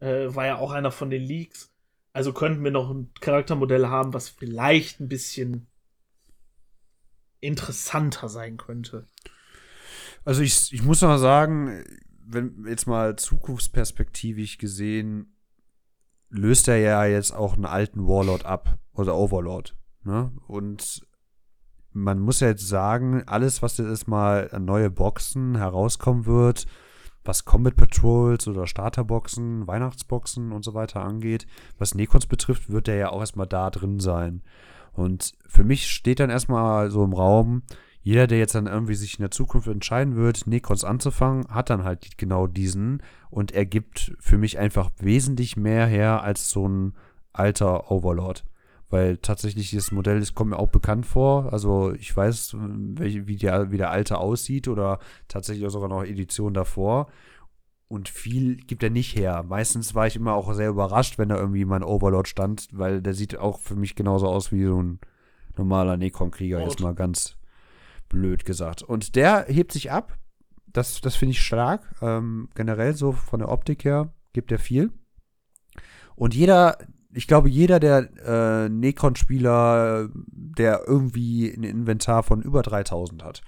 [0.00, 1.72] Äh, war ja auch einer von den Leaks.
[2.12, 5.66] Also könnten wir noch ein Charaktermodell haben, was vielleicht ein bisschen
[7.40, 9.08] interessanter sein könnte.
[10.24, 11.84] Also ich, ich muss mal sagen,
[12.24, 15.36] wenn jetzt mal zukunftsperspektivisch gesehen,
[16.28, 19.76] löst er ja jetzt auch einen alten Warlord ab oder Overlord.
[20.04, 20.32] Ne?
[20.46, 21.06] Und
[21.92, 26.66] man muss ja jetzt sagen, alles, was jetzt mal an neue Boxen herauskommen wird,
[27.24, 31.46] was Combat Patrols oder Starterboxen, Weihnachtsboxen und so weiter angeht,
[31.78, 34.42] was Necrons betrifft, wird der ja auch erstmal da drin sein.
[34.92, 37.62] Und für mich steht dann erstmal so im Raum,
[38.02, 41.84] jeder, der jetzt dann irgendwie sich in der Zukunft entscheiden wird, Necrons anzufangen, hat dann
[41.84, 46.94] halt genau diesen und er gibt für mich einfach wesentlich mehr her als so ein
[47.32, 48.44] alter Overlord.
[48.92, 51.50] Weil tatsächlich dieses Modell, das kommt mir auch bekannt vor.
[51.50, 56.04] Also ich weiß, welche, wie, der, wie der alte aussieht oder tatsächlich auch sogar noch
[56.04, 57.06] Edition davor.
[57.88, 59.44] Und viel gibt er nicht her.
[59.48, 63.00] Meistens war ich immer auch sehr überrascht, wenn da irgendwie mal ein Overlord stand, weil
[63.00, 65.00] der sieht auch für mich genauso aus wie so ein
[65.56, 67.38] normaler Necron-Krieger, jetzt mal ganz
[68.10, 68.82] blöd gesagt.
[68.82, 70.18] Und der hebt sich ab.
[70.66, 71.94] Das, das finde ich stark.
[72.02, 74.92] Ähm, generell so von der Optik her gibt er viel.
[76.14, 76.76] Und jeder,
[77.12, 83.42] ich glaube, jeder der äh, Necron-Spieler, der irgendwie ein Inventar von über 3000 hat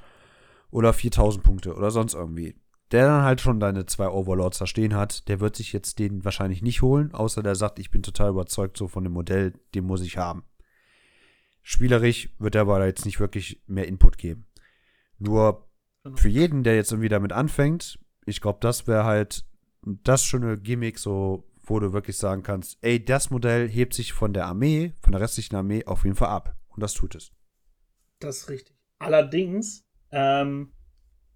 [0.71, 2.55] oder 4000 Punkte oder sonst irgendwie,
[2.91, 6.25] der dann halt schon deine zwei Overlords da stehen hat, der wird sich jetzt den
[6.25, 9.85] wahrscheinlich nicht holen, außer der sagt, ich bin total überzeugt so von dem Modell, den
[9.85, 10.45] muss ich haben.
[11.63, 14.47] Spielerisch wird er aber jetzt nicht wirklich mehr Input geben.
[15.19, 15.67] Nur
[16.05, 16.17] Genau.
[16.17, 19.47] für jeden, der jetzt irgendwie damit anfängt, ich glaube, das wäre halt
[19.83, 24.33] das schöne Gimmick, so, wo du wirklich sagen kannst, ey, das Modell hebt sich von
[24.33, 26.57] der Armee, von der restlichen Armee auf jeden Fall ab.
[26.69, 27.33] Und das tut es.
[28.19, 28.77] Das ist richtig.
[28.99, 30.73] Allerdings ähm,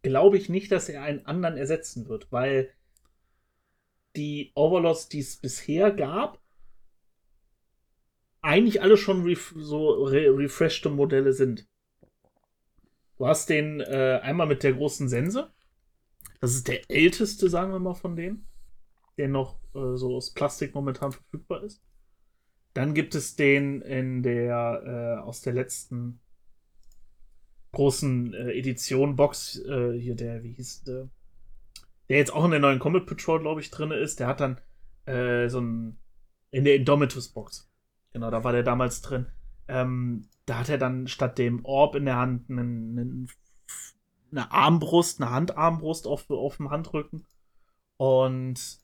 [0.02, 2.72] glaube ich nicht, dass er einen anderen ersetzen wird, weil
[4.16, 6.40] die Overlords, die es bisher gab,
[8.40, 11.68] eigentlich alle schon ref so re refreshte Modelle sind.
[13.16, 15.52] Du hast den äh, einmal mit der großen Sense.
[16.40, 18.48] Das ist der älteste, sagen wir mal, von denen,
[19.16, 21.82] der noch äh, so aus Plastik momentan verfügbar ist.
[22.74, 26.20] Dann gibt es den in der äh, aus der letzten
[27.72, 31.08] großen äh, Edition Box äh, hier der wie hieß der,
[32.08, 34.20] der jetzt auch in der neuen Comet Patrol glaube ich drin ist.
[34.20, 34.60] Der hat dann
[35.06, 35.98] äh, so ein
[36.50, 37.70] In der Indomitus-Box.
[38.12, 39.26] Genau, da war der damals drin.
[39.68, 43.30] Ähm, da hat er dann statt dem Orb in der Hand einen, einen,
[44.30, 47.26] eine Armbrust, eine Handarmbrust auf, auf dem Handrücken.
[47.98, 48.80] Und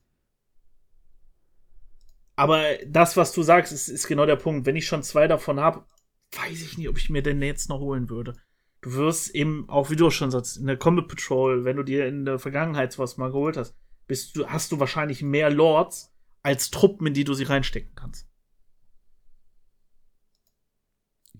[2.36, 4.66] aber das, was du sagst, ist, ist genau der Punkt.
[4.66, 5.84] Wenn ich schon zwei davon habe,
[6.32, 8.34] weiß ich nicht, ob ich mir den jetzt noch holen würde.
[8.80, 12.06] Du wirst eben, auch wie du schon sagst, in der Combat Patrol, wenn du dir
[12.06, 13.74] in der Vergangenheit was mal geholt hast,
[14.06, 16.12] bist du, hast du wahrscheinlich mehr Lords
[16.42, 18.28] als Truppen, in die du sie reinstecken kannst.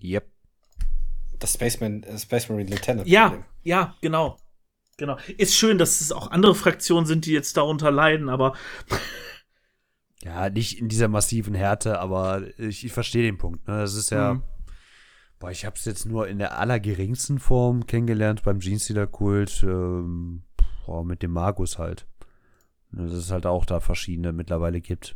[0.01, 0.27] Yep.
[1.39, 3.07] Das Spaceman, äh, Space Marine Lieutenant.
[3.07, 3.45] Ja, Problem.
[3.63, 4.37] ja, genau.
[4.97, 5.17] Genau.
[5.37, 8.55] Ist schön, dass es auch andere Fraktionen sind, die jetzt darunter leiden, aber
[10.25, 13.67] Ja, nicht in dieser massiven Härte, aber ich, ich verstehe den Punkt.
[13.67, 13.77] Ne?
[13.77, 14.33] Das ist ja.
[14.33, 14.43] Mhm.
[15.37, 19.63] Boah, ich habe es jetzt nur in der allergeringsten Form kennengelernt beim Genestealer-Kult.
[19.63, 20.41] Ähm,
[20.85, 22.07] boah, mit dem Magus halt.
[22.91, 25.15] Dass es halt auch da verschiedene mittlerweile gibt.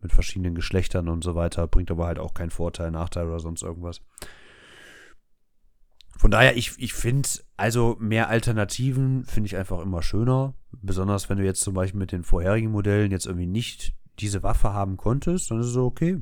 [0.00, 1.66] Mit verschiedenen Geschlechtern und so weiter.
[1.66, 4.00] Bringt aber halt auch keinen Vorteil, Nachteil oder sonst irgendwas.
[6.16, 10.54] Von daher, ich, ich finde, also mehr Alternativen finde ich einfach immer schöner.
[10.70, 14.72] Besonders wenn du jetzt zum Beispiel mit den vorherigen Modellen jetzt irgendwie nicht diese Waffe
[14.72, 16.20] haben konntest, dann ist es okay.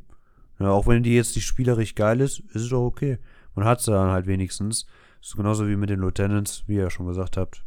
[0.59, 3.18] Ja, auch wenn die jetzt nicht spielerisch geil ist, ist es auch okay.
[3.55, 4.86] Man hat sie dann halt wenigstens.
[5.20, 7.64] Das ist genauso wie mit den Lieutenants, wie ihr ja schon gesagt habt.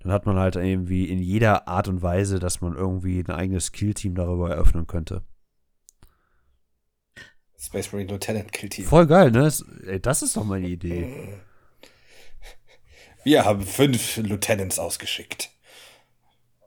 [0.00, 3.66] Dann hat man halt irgendwie in jeder Art und Weise, dass man irgendwie ein eigenes
[3.66, 5.22] Skillteam darüber eröffnen könnte.
[7.58, 8.84] Space Marine Lieutenant Kill Team.
[8.84, 9.40] Voll geil, ne?
[9.40, 11.40] Das, ey, das ist doch meine Idee.
[13.24, 15.50] Wir haben fünf Lieutenants ausgeschickt.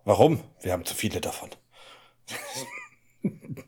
[0.04, 0.44] Warum?
[0.62, 1.50] Wir haben zu viele davon.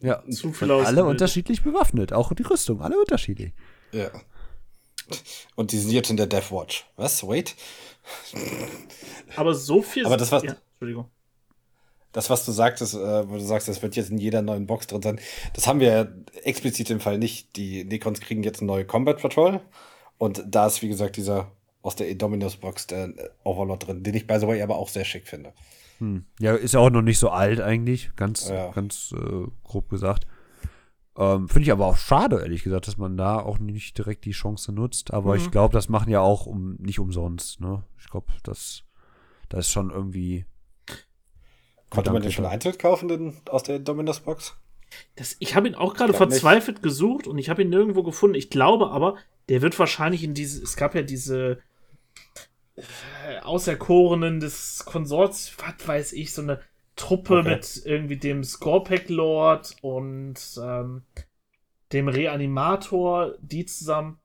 [0.02, 2.14] Ja, Zu viel alle unterschiedlich bewaffnet.
[2.14, 3.54] Auch die Rüstung, alle unterschiedlich.
[3.92, 4.10] Ja.
[5.56, 6.86] Und die sind jetzt in der Death Watch.
[6.96, 7.28] Was?
[7.28, 7.56] Wait?
[9.36, 10.06] aber so viel.
[10.06, 11.10] Aber das war- Ja, Entschuldigung.
[12.12, 14.86] Das, was du sagtest, äh, wo du sagst, das wird jetzt in jeder neuen Box
[14.86, 15.20] drin sein,
[15.54, 16.08] das haben wir ja
[16.44, 17.56] explizit im Fall nicht.
[17.56, 19.62] Die Necrons kriegen jetzt eine neue Combat Patrol.
[20.20, 21.52] Und da ist, wie gesagt, dieser
[21.82, 23.12] aus der Indominus Box, der
[23.44, 25.54] Overlord drin, den ich bei the way aber auch sehr schick finde.
[26.04, 26.26] Hm.
[26.40, 28.72] Ja, ist ja auch noch nicht so alt eigentlich, ganz, Ja.
[28.72, 30.28] ganz äh, grob gesagt.
[31.16, 34.32] Ähm, Finde ich aber auch schade, ehrlich gesagt, dass man da auch nicht direkt die
[34.32, 35.14] Chance nutzt.
[35.14, 35.40] Aber Mhm.
[35.42, 37.62] ich glaube, das machen ja auch um nicht umsonst.
[37.62, 37.84] Ne?
[38.00, 38.84] Ich glaube, das,
[39.50, 40.46] da ist schon irgendwie.
[41.90, 44.56] Konnte man den schon einzeln kaufen den, aus der Indominus Box?
[45.16, 46.40] Das, ich habe ihn auch gerade Glaub nicht.
[46.42, 48.36] verzweifelt gesucht und ich habe ihn nirgendwo gefunden.
[48.36, 49.16] Ich glaube aber,
[49.50, 50.62] der wird wahrscheinlich in diese.
[50.64, 51.58] Es gab ja diese äh,
[53.44, 56.62] Auserkorenen des Konsorts, was weiß ich, so eine
[56.96, 57.56] Truppe Okay.
[57.56, 61.04] mit irgendwie dem Scorpec Lord und ähm,
[61.92, 64.20] dem Reanimator, die zusammen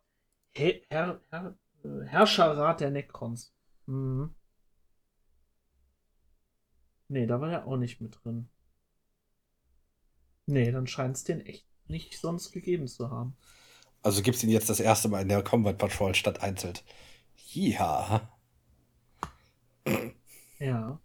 [0.55, 3.53] He Herr, Herr, äh, Herrscherrat der Necrons.
[3.87, 4.35] Mhm.
[7.09, 8.49] Nee, da war er auch nicht mit drin.
[10.47, 13.37] Nee, dann scheint es den echt nicht sonst gegeben zu haben.
[14.03, 16.75] Also gibt's ihn jetzt das erste Mal in der Combat Patrol statt einzeln.
[17.53, 18.29] Ja,
[20.59, 21.01] Ja.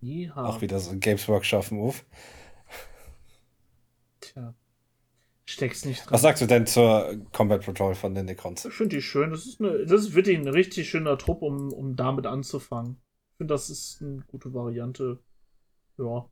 [0.00, 0.36] Ja.
[0.36, 1.96] auch wieder so ein Games Workshop Move.
[4.20, 4.54] Tja.
[5.48, 6.14] Steck's nicht dran.
[6.14, 8.64] Was sagst du denn zur Combat Patrol von den Necrons?
[8.64, 9.30] Ich finde die schön.
[9.30, 12.96] Das ist, eine, das ist wirklich ein richtig schöner Trupp, um, um damit anzufangen.
[13.30, 15.20] Ich finde, das ist eine gute Variante.
[15.98, 16.28] Ja.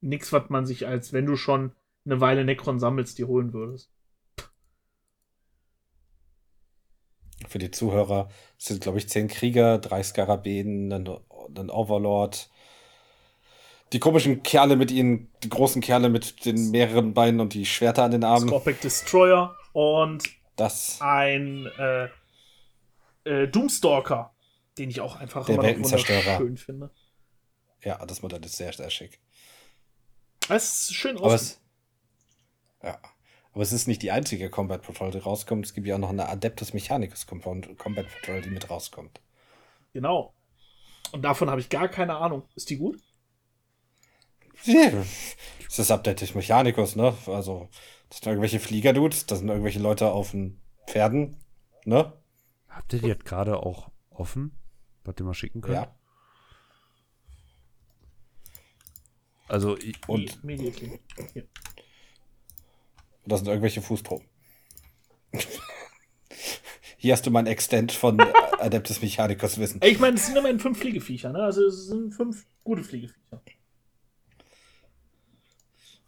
[0.00, 1.72] Nix, was man sich als, wenn du schon
[2.04, 3.90] eine Weile Necron sammelst, die holen würdest.
[7.48, 11.08] Für die Zuhörer sind, glaube ich, zehn Krieger, drei Skarabäen, ein,
[11.56, 12.50] ein Overlord.
[13.92, 18.04] Die komischen Kerle mit ihnen, die großen Kerle mit den mehreren Beinen und die Schwerter
[18.04, 18.48] an den Armen.
[18.48, 20.24] Scorpic Destroyer und
[20.56, 20.98] Das.
[21.00, 22.08] ein äh,
[23.24, 24.32] äh, Doomstalker,
[24.78, 26.90] den ich auch einfach Der immer schön finde.
[27.82, 29.20] Ja, das Modell ist sehr, sehr schick.
[30.48, 31.60] Es ist schön aus.
[32.82, 32.98] ja.
[33.52, 35.66] Aber es ist nicht die einzige Combat Patrol, die rauskommt.
[35.66, 39.20] Es gibt ja auch noch eine Adeptus Mechanicus Combat Patrol, die mit rauskommt.
[39.92, 40.32] Genau.
[41.12, 42.48] Und davon habe ich gar keine Ahnung.
[42.54, 42.98] Ist die gut?
[44.64, 45.04] Ja.
[45.68, 47.14] Es ist Adeptus Mechanicus, ne?
[47.26, 47.68] Also,
[48.08, 51.38] das sind irgendwelche Fliegerdudes, das sind irgendwelche Leute auf den Pferden,
[51.84, 52.12] ne?
[52.68, 54.56] Habt ihr die jetzt gerade auch offen?
[55.04, 55.74] Was ihr mal schicken könnt?
[55.74, 55.94] Ja.
[59.48, 60.40] Also, ich, Und.
[60.46, 61.48] Hier.
[63.26, 64.26] das sind irgendwelche Fußproben.
[67.02, 68.20] Hier hast du mein Extent von
[68.60, 69.80] Adeptus Mechanicus Wissen.
[69.82, 71.40] Ich meine, es sind immerhin fünf Fliegeviecher, ne?
[71.40, 73.42] Also es sind fünf gute Fliegeviecher.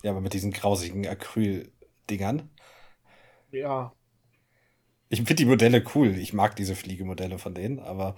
[0.05, 2.49] Ja, aber mit diesen grausigen Acryl-Dingern.
[3.51, 3.93] Ja.
[5.09, 6.17] Ich finde die Modelle cool.
[6.17, 8.15] Ich mag diese Fliegemodelle von denen, aber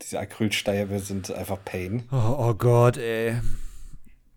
[0.00, 2.04] diese Acrylstäbe sind einfach Pain.
[2.12, 3.40] oh, oh Gott, ey.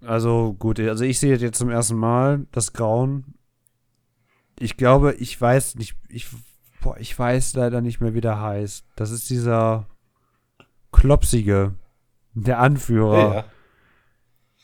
[0.01, 3.35] Also gut, also ich sehe jetzt zum ersten Mal das Grauen.
[4.59, 6.27] Ich glaube, ich weiß nicht, ich,
[6.81, 8.85] boah, ich weiß leider nicht mehr, wie der heißt.
[8.95, 9.87] Das ist dieser
[10.91, 11.75] Klopsige,
[12.33, 13.35] der Anführer.
[13.35, 13.45] Ja.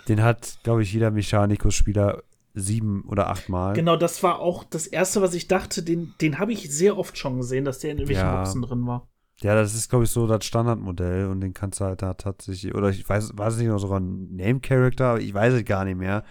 [0.08, 2.24] Den hat, glaube ich, jeder Mechanicus-Spieler
[2.54, 3.74] sieben oder acht Mal.
[3.74, 5.84] Genau, das war auch das Erste, was ich dachte.
[5.84, 8.44] Den, den habe ich sehr oft schon gesehen, dass der in irgendwelchen Ja.
[8.44, 9.08] Boxen drin war.
[9.42, 12.76] Ja, das ist, glaube ich, so das Standardmodell und den kannst du halt da tatsächlich,
[12.76, 15.84] oder ich weiß, war es nicht noch sogar ein Name-Character, aber ich weiß es gar
[15.86, 16.24] nicht mehr.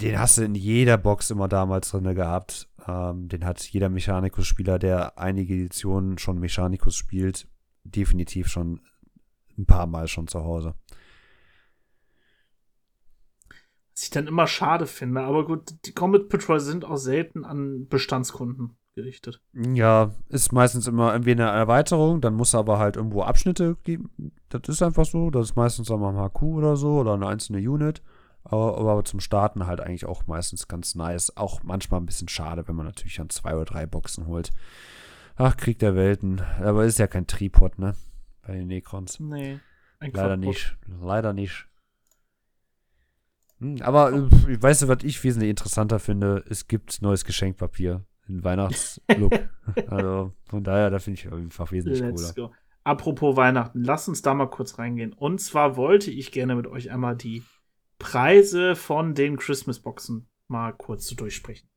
[0.00, 2.68] Den hast du in jeder Box immer damals drin gehabt.
[2.86, 7.48] Ähm, den hat jeder Mechanicus-Spieler, der einige Editionen schon Mechanicus spielt,
[7.82, 8.80] definitiv schon
[9.58, 10.74] ein paar Mal schon zu Hause.
[13.92, 15.22] Was ich dann immer schade finde.
[15.22, 19.40] Aber gut, die Combat Patrol sind auch selten an Bestandskunden gerichtet.
[19.52, 24.32] Ja, ist meistens immer irgendwie eine Erweiterung, dann muss aber halt irgendwo Abschnitte geben.
[24.48, 25.30] Das ist einfach so.
[25.30, 28.00] Das ist meistens ein HQ oder so oder eine einzelne Unit.
[28.50, 31.36] Aber, aber zum Starten halt eigentlich auch meistens ganz nice.
[31.36, 34.50] Auch manchmal ein bisschen schade, wenn man natürlich dann zwei oder drei Boxen holt.
[35.36, 36.40] Ach, Krieg der Welten.
[36.60, 37.94] Aber ist ja kein Tripod, ne?
[38.46, 39.20] Bei den Necrons.
[39.20, 39.60] Nee.
[40.00, 40.38] Ein Leider Quadrot.
[40.38, 40.76] nicht.
[41.00, 41.68] Leider nicht.
[43.60, 46.44] Hm, aber äh, weißt du, was ich wesentlich interessanter finde?
[46.48, 49.32] Es gibt neues Geschenkpapier in Weihnachtslook.
[49.88, 52.48] also von daher, da finde ich einfach wesentlich Let's cooler.
[52.48, 52.54] go.
[52.84, 55.12] Apropos Weihnachten, lasst uns da mal kurz reingehen.
[55.12, 57.42] Und zwar wollte ich gerne mit euch einmal die
[57.98, 61.68] Preise von den Christmas-Boxen mal kurz zu durchsprechen.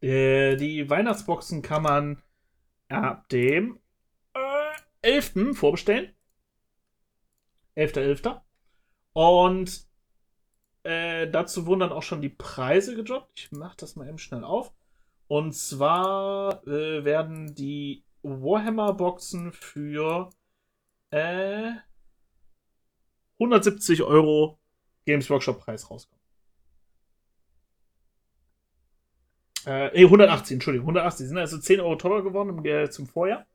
[0.00, 2.22] Äh, die Weihnachtsboxen kann man
[2.88, 3.78] ab dem
[4.34, 5.56] äh, 11.
[5.56, 6.12] vorbestellen.
[7.76, 8.40] 11.11.
[9.14, 9.86] Und
[10.82, 13.30] äh, dazu wurden dann auch schon die Preise gedroppt.
[13.34, 14.72] Ich mach das mal eben schnell auf.
[15.28, 20.30] Und zwar äh, werden die Warhammer-Boxen für
[21.10, 21.72] äh,
[23.42, 24.58] 170 Euro
[25.04, 26.22] Games Workshop-Preis rauskommen.
[29.66, 31.28] Äh, nee, 180, Entschuldigung, 180.
[31.28, 33.46] Sind also 10 Euro teurer geworden im, äh, zum Vorjahr.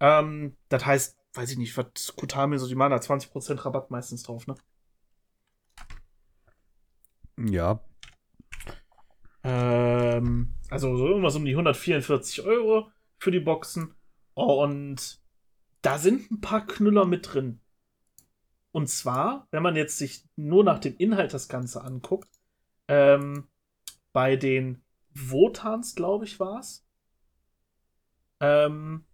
[0.00, 4.22] Ähm, das heißt, weiß ich nicht, was Kutami so, die machen da 20% Rabatt meistens
[4.22, 4.54] drauf, ne?
[7.38, 7.80] Ja.
[9.42, 13.94] Ähm, also so irgendwas um die 144 Euro für die Boxen.
[14.34, 15.20] Und
[15.82, 17.60] da sind ein paar Knüller mit drin.
[18.72, 22.28] Und zwar, wenn man jetzt sich nur nach dem Inhalt das Ganze anguckt,
[22.88, 23.48] ähm,
[24.12, 26.86] bei den Votans, glaube ich, war es,
[28.40, 29.04] ähm,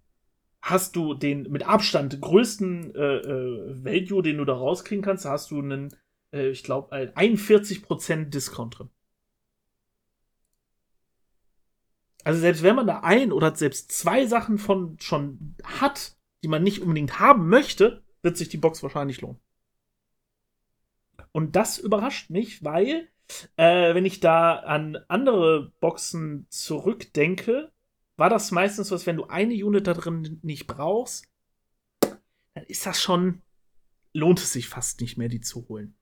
[0.62, 5.30] hast du den mit Abstand größten äh, äh, Value, den du da rauskriegen kannst, da
[5.30, 5.94] hast du einen,
[6.32, 8.90] äh, ich glaube, 41% Discount drin.
[12.24, 16.64] Also selbst wenn man da ein oder selbst zwei Sachen von schon hat, die man
[16.64, 19.38] nicht unbedingt haben möchte, wird sich die Box wahrscheinlich lohnen.
[21.32, 23.08] Und das überrascht mich, weil
[23.56, 27.72] äh, wenn ich da an andere Boxen zurückdenke,
[28.16, 31.26] war das meistens was, wenn du eine Unit da drin nicht brauchst,
[32.00, 33.42] dann ist das schon,
[34.12, 35.94] lohnt es sich fast nicht mehr, die zu holen.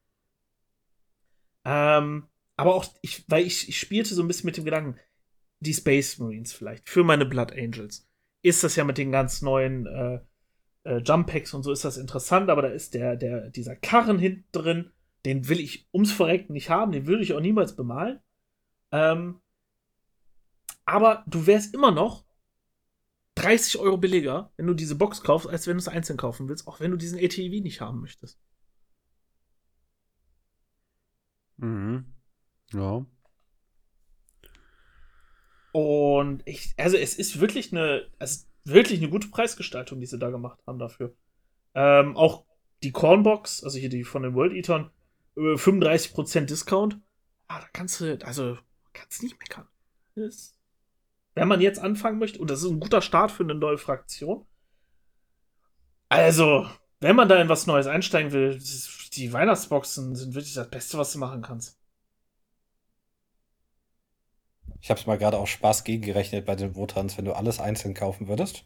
[1.64, 4.98] Ähm, aber auch, ich, weil ich, ich spielte so ein bisschen mit dem Gedanken,
[5.60, 8.06] die Space Marines vielleicht, für meine Blood Angels,
[8.42, 10.20] ist das ja mit den ganz neuen äh,
[10.84, 14.18] äh, Jump Packs und so ist das interessant, aber da ist der, der, dieser Karren
[14.18, 14.92] hinten drin,
[15.24, 18.20] den will ich ums Verrecken nicht haben, den würde ich auch niemals bemalen.
[18.92, 19.40] Ähm,
[20.84, 22.24] aber du wärst immer noch
[23.36, 26.68] 30 Euro billiger, wenn du diese Box kaufst, als wenn du es einzeln kaufen willst,
[26.68, 28.38] auch wenn du diesen ATV nicht haben möchtest.
[31.56, 32.14] Mhm.
[32.72, 33.06] Ja.
[35.72, 40.18] Und ich, also es ist wirklich eine, es ist wirklich eine gute Preisgestaltung, die sie
[40.18, 41.16] da gemacht haben dafür.
[41.74, 42.44] Ähm, auch
[42.84, 44.90] die Cornbox, also hier die von den World Eatern,
[45.36, 46.98] 35% Discount.
[47.48, 48.58] Ah, da kannst du, also,
[48.92, 49.68] kannst nicht meckern.
[50.14, 50.54] Das,
[51.34, 54.46] wenn man jetzt anfangen möchte, und das ist ein guter Start für eine neue Fraktion.
[56.08, 56.68] Also,
[57.00, 58.62] wenn man da in was Neues einsteigen will,
[59.12, 61.78] die Weihnachtsboxen sind wirklich das Beste, was du machen kannst.
[64.80, 67.94] Ich habe es mal gerade auch Spaß gegengerechnet bei den Votans, wenn du alles einzeln
[67.94, 68.64] kaufen würdest.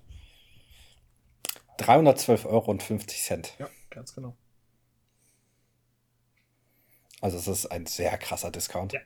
[1.79, 2.77] 312,50 Euro.
[3.59, 4.37] Ja, ganz genau.
[7.21, 8.93] Also es ist ein sehr krasser Discount.
[8.93, 9.01] Ja.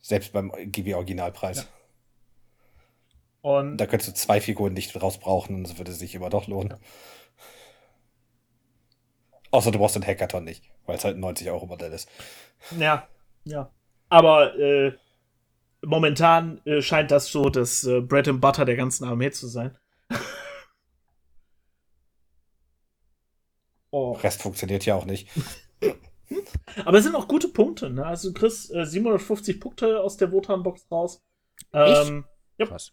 [0.00, 1.58] Selbst beim GB-Originalpreis.
[1.58, 1.64] Ja.
[3.42, 6.46] Und Da könntest du zwei Figuren nicht draus brauchen und es würde sich immer doch
[6.46, 6.74] lohnen.
[9.52, 12.08] Außer du brauchst den Hackathon nicht, weil es halt ein 90 Euro Modell ist.
[12.78, 13.08] Ja,
[13.44, 13.70] ja.
[14.08, 14.92] Aber äh,
[15.82, 19.76] momentan äh, scheint das so das äh, Bread and Butter der ganzen Armee zu sein.
[23.92, 24.12] Oh.
[24.12, 25.30] Rest funktioniert ja auch nicht.
[26.84, 27.90] Aber es sind auch gute Punkte.
[27.90, 28.04] Ne?
[28.04, 31.24] Also du kriegst äh, 750 Punkte aus der Wotan-Box raus.
[31.72, 32.24] Ähm,
[32.58, 32.66] ja.
[32.66, 32.92] Krass.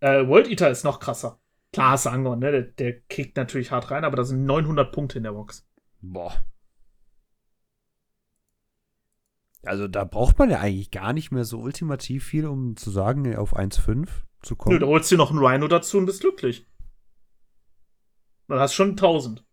[0.00, 1.40] Äh, World Eater ist noch krasser.
[1.72, 2.52] Klar ist Angon, ne?
[2.52, 5.66] Der, der kickt natürlich hart rein, aber da sind 900 Punkte in der Box.
[6.02, 6.34] Boah.
[9.62, 13.34] Also da braucht man ja eigentlich gar nicht mehr so ultimativ viel, um zu sagen,
[13.36, 14.08] auf 1,5
[14.42, 14.74] zu kommen.
[14.74, 16.66] Nö, da holst du dir noch einen Rhino dazu und bist glücklich.
[18.48, 19.44] Dann hast schon 1000.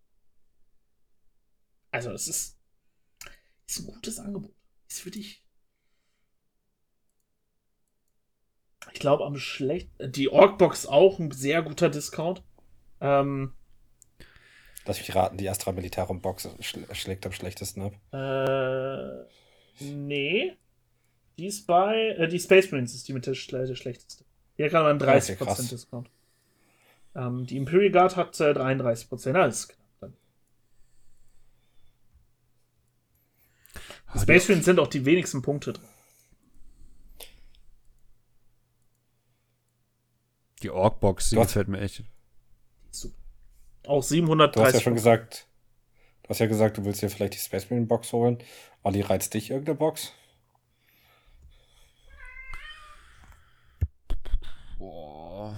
[1.91, 2.58] Also, es ist,
[3.69, 4.53] ist ein gutes Angebot.
[4.89, 5.43] Ist für dich.
[8.93, 9.89] Ich glaube, am schlecht.
[9.99, 12.43] Die Orkbox auch ein sehr guter Discount.
[13.01, 13.53] Ähm,
[14.85, 17.93] Lass mich raten, die Astra Militarum Box schl schlägt am schlechtesten ab.
[18.11, 20.57] äh, nee.
[21.37, 22.15] Die ist bei.
[22.17, 24.25] Äh, die Space Marines ist die mit der, schle der schlechteste.
[24.57, 25.67] Die hat gerade mal einen Ah, ist ja 30% krass.
[25.69, 26.09] Discount.
[27.15, 29.29] Ähm, die Imperial Guard hat äh, 33%.
[29.35, 30.17] Ah, das ist knapp dann.
[34.09, 35.87] Ah, Die Space Marines sind auch die wenigsten Punkte drin.
[40.61, 42.03] Die Orkbox, die Du gefällt mir echt.
[42.91, 43.15] Super.
[43.87, 44.61] Auch Du 730.
[44.65, 45.47] hast ja schon gesagt,
[46.23, 48.39] du hast ja gesagt, du willst dir vielleicht die Space Marine Box holen.
[48.83, 50.11] Olli, reizt dich irgendeine Box?
[54.77, 55.55] Boah.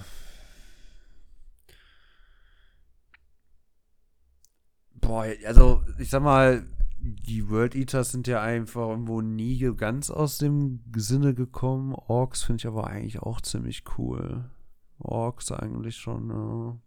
[4.95, 6.66] Boah, also ich sag mal,
[7.04, 11.93] die World Eaters sind ja einfach irgendwo nie ganz aus dem Sinne gekommen.
[11.93, 14.49] Orks finde ich aber eigentlich auch ziemlich cool.
[14.99, 16.80] Orks eigentlich schon, ja.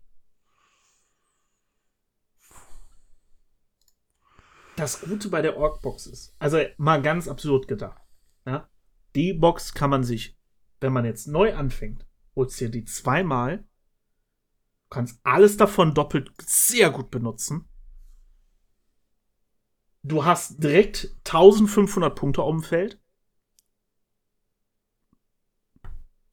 [4.76, 8.02] Das Gute bei der Ork-Box ist, also mal ganz absurd gedacht,
[8.44, 8.68] ja,
[9.14, 10.36] die Box kann man sich,
[10.80, 13.64] wenn man jetzt neu anfängt, holst dir die zweimal,
[14.90, 17.68] kannst alles davon doppelt sehr gut benutzen.
[20.04, 23.00] Du hast direkt 1500 Punkte auf dem Feld.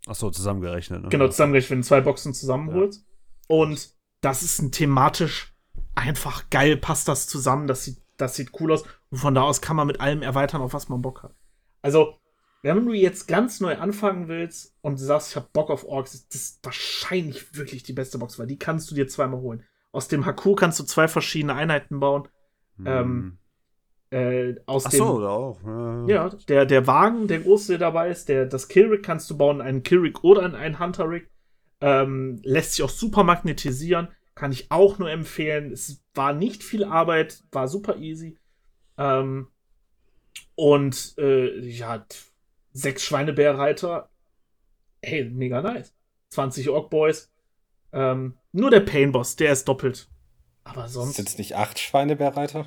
[0.05, 1.03] Achso, zusammengerechnet.
[1.03, 1.09] Ne?
[1.09, 3.05] Genau, zusammengerechnet, wenn du zwei Boxen zusammenholst.
[3.47, 5.55] Und das ist ein thematisch
[5.95, 8.83] einfach geil, passt das zusammen, das sieht, das sieht cool aus.
[9.09, 11.35] Und von da aus kann man mit allem erweitern, auf was man Bock hat.
[11.81, 12.19] Also,
[12.63, 16.13] wenn du jetzt ganz neu anfangen willst und du sagst, ich hab Bock auf Orks,
[16.13, 19.63] ist das wahrscheinlich wirklich die beste Box, weil die kannst du dir zweimal holen.
[19.93, 22.27] Aus dem Haku kannst du zwei verschiedene Einheiten bauen.
[22.77, 23.37] Hm.
[24.11, 25.59] Äh, aus Ach dem, so, da auch.
[25.63, 26.05] Ja.
[26.07, 29.61] ja, der, der Wagen, der große, der dabei ist, der, das Killrig kannst du bauen,
[29.61, 31.27] einen Killrig oder einen Hunter-Rig.
[31.79, 34.09] Ähm, lässt sich auch super magnetisieren.
[34.35, 35.71] Kann ich auch nur empfehlen.
[35.71, 38.37] Es war nicht viel Arbeit, war super easy.
[38.97, 39.47] Ähm,
[40.55, 42.05] und äh, ja,
[42.73, 44.09] sechs Schweinebärreiter.
[45.01, 45.95] Hey, mega nice.
[46.29, 47.31] 20 Ork Boys.
[47.93, 50.09] Ähm, nur der Pain Boss, der ist doppelt.
[50.63, 51.15] Aber sonst.
[51.15, 52.65] Sind es nicht acht Schweinebereiter?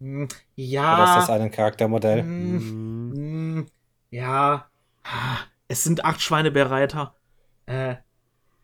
[0.00, 1.16] Mh, Oder ist ja.
[1.16, 2.22] das ein Charaktermodell?
[2.22, 3.58] mh, Hm.
[3.60, 3.66] Mm,
[4.10, 4.68] ja,
[5.68, 7.14] es sind acht Schweinebärreiter.
[7.66, 7.96] Äh,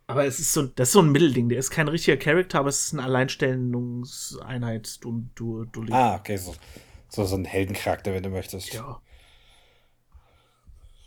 [0.08, 1.48] aber es ist so, das ist so ein Mittelding.
[1.48, 5.04] Der ist kein richtiger Charakter, aber es ist eine Alleinstellungseinheit.
[5.04, 6.54] Du, du, du Ah, okay, so,
[7.08, 8.72] so, so ein Heldencharakter, wenn du möchtest.
[8.72, 9.00] Ja.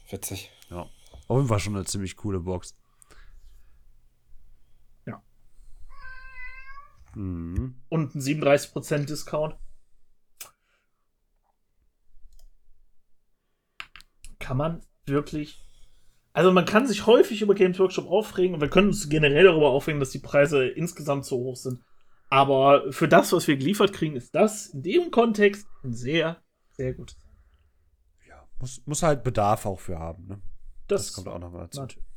[0.10, 0.52] Witzig.
[0.70, 0.88] Ja.
[1.28, 2.76] Auf jeden Fall schon eine ziemlich coole Box.
[5.06, 5.22] Ja.
[7.16, 7.76] Mhm.
[7.90, 9.56] Und ein 37% Discount.
[14.50, 15.64] Kann man wirklich.
[16.34, 19.70] Also man kann sich häufig über Games Workshop aufregen und wir können uns generell darüber
[19.70, 21.84] aufregen, dass die Preise insgesamt so hoch sind.
[22.30, 26.42] Aber für das, was wir geliefert kriegen, ist das in dem Kontext ein sehr,
[26.72, 27.16] sehr gutes.
[28.28, 28.44] Ja.
[28.60, 30.42] Muss, muss halt Bedarf auch für haben, ne?
[30.88, 31.82] Das, Das kommt auch noch mal dazu.
[31.82, 32.10] natürlich.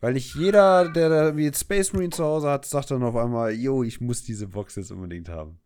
[0.00, 3.14] Weil nicht jeder, der da wie jetzt Space Marine zu Hause hat, sagt dann auf
[3.14, 5.60] einmal, yo, ich muss diese Box jetzt unbedingt haben.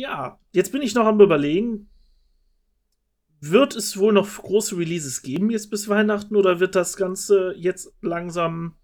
[0.00, 1.90] Ja, jetzt bin ich noch am überlegen,
[3.40, 7.92] wird es wohl noch große Releases geben jetzt bis Weihnachten oder wird das Ganze jetzt
[8.00, 8.76] langsam,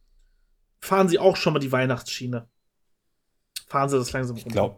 [0.79, 2.47] fahren sie auch schon mal die Weihnachtsschiene?
[3.67, 4.77] Fahren sie das langsam Ich glaube,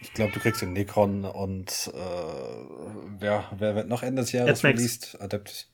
[0.00, 2.66] ich glaub, du kriegst den Necron und äh,
[3.20, 5.16] wer, wer wird noch Ende des Jahres released?
[5.20, 5.70] Adept.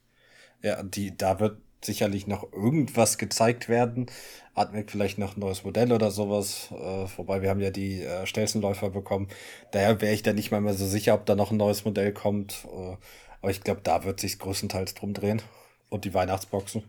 [0.60, 4.06] Ja, die, da wird sicherlich noch irgendwas gezeigt werden.
[4.54, 6.68] Admec vielleicht noch ein neues Modell oder sowas.
[6.70, 9.28] Äh, wobei wir haben ja die äh, Stelzenläufer bekommen.
[9.72, 12.12] Daher wäre ich da nicht mal mehr so sicher, ob da noch ein neues Modell
[12.12, 12.66] kommt.
[12.72, 12.96] Äh,
[13.40, 15.42] aber ich glaube, da wird sich größtenteils drum drehen.
[15.88, 16.84] Und die Weihnachtsboxen.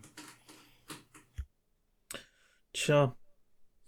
[2.72, 3.14] Tja,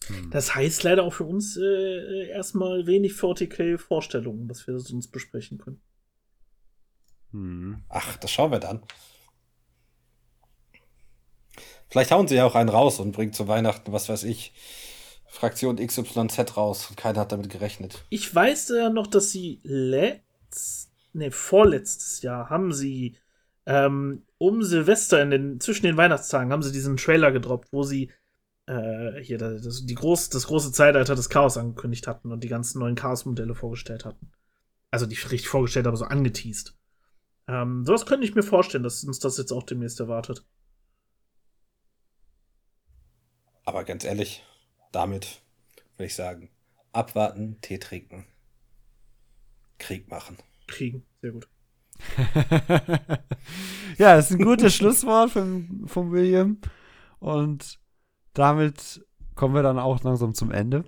[0.09, 0.31] Hm.
[0.31, 5.81] das heißt leider auch für uns äh, erstmal wenig 40k-Vorstellungen, was wir sonst besprechen können.
[7.33, 7.83] Hm.
[7.89, 8.83] Ach, das schauen wir dann.
[11.97, 14.53] Vielleicht hauen sie ja auch einen raus und bringen zu Weihnachten, was weiß ich,
[15.29, 18.05] Fraktion XYZ raus und keiner hat damit gerechnet.
[18.11, 23.17] Ich weiß ja noch, dass sie letzt, nee, vorletztes Jahr haben sie
[23.65, 28.11] ähm, um Silvester in den, zwischen den Weihnachtstagen haben sie diesen Trailer gedroppt, wo sie
[28.67, 32.81] äh, hier das, die groß, das große Zeitalter des Chaos angekündigt hatten und die ganzen
[32.81, 34.33] neuen Chaos-Modelle vorgestellt hatten.
[34.91, 36.77] Also nicht richtig vorgestellt, aber so angeteased.
[37.49, 40.45] Ähm, sowas könnte ich mir vorstellen, dass uns das jetzt auch demnächst erwartet.
[43.67, 44.45] Aber ganz ehrlich,
[44.93, 45.43] damit
[45.97, 46.51] würde ich sagen,
[46.93, 48.25] abwarten, Tee trinken,
[49.79, 50.39] Krieg machen.
[50.69, 51.49] Kriegen, sehr gut.
[53.99, 56.61] ja, das ist ein gutes Schlusswort von, von William.
[57.19, 57.81] Und
[58.35, 59.05] damit
[59.35, 60.85] kommen wir dann auch langsam zum Ende.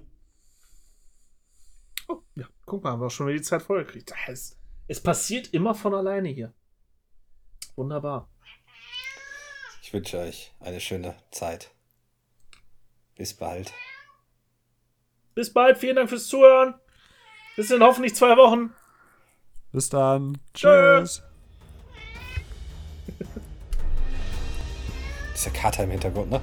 [2.07, 4.15] Oh, ja, guck mal, haben wir schon wieder die Zeit vollgekriegt.
[4.29, 4.57] Es,
[4.87, 6.55] es passiert immer von alleine hier.
[7.75, 8.31] Wunderbar.
[9.83, 11.73] Ich wünsche euch eine schöne Zeit.
[13.19, 13.75] Bis bald.
[15.35, 16.75] Bis bald, vielen Dank fürs Zuhören.
[17.57, 18.73] Bis in hoffentlich zwei Wochen.
[19.73, 20.39] Bis dann.
[20.55, 21.23] Tschüss.
[25.35, 26.41] Dieser Kater im Hintergrund, ne?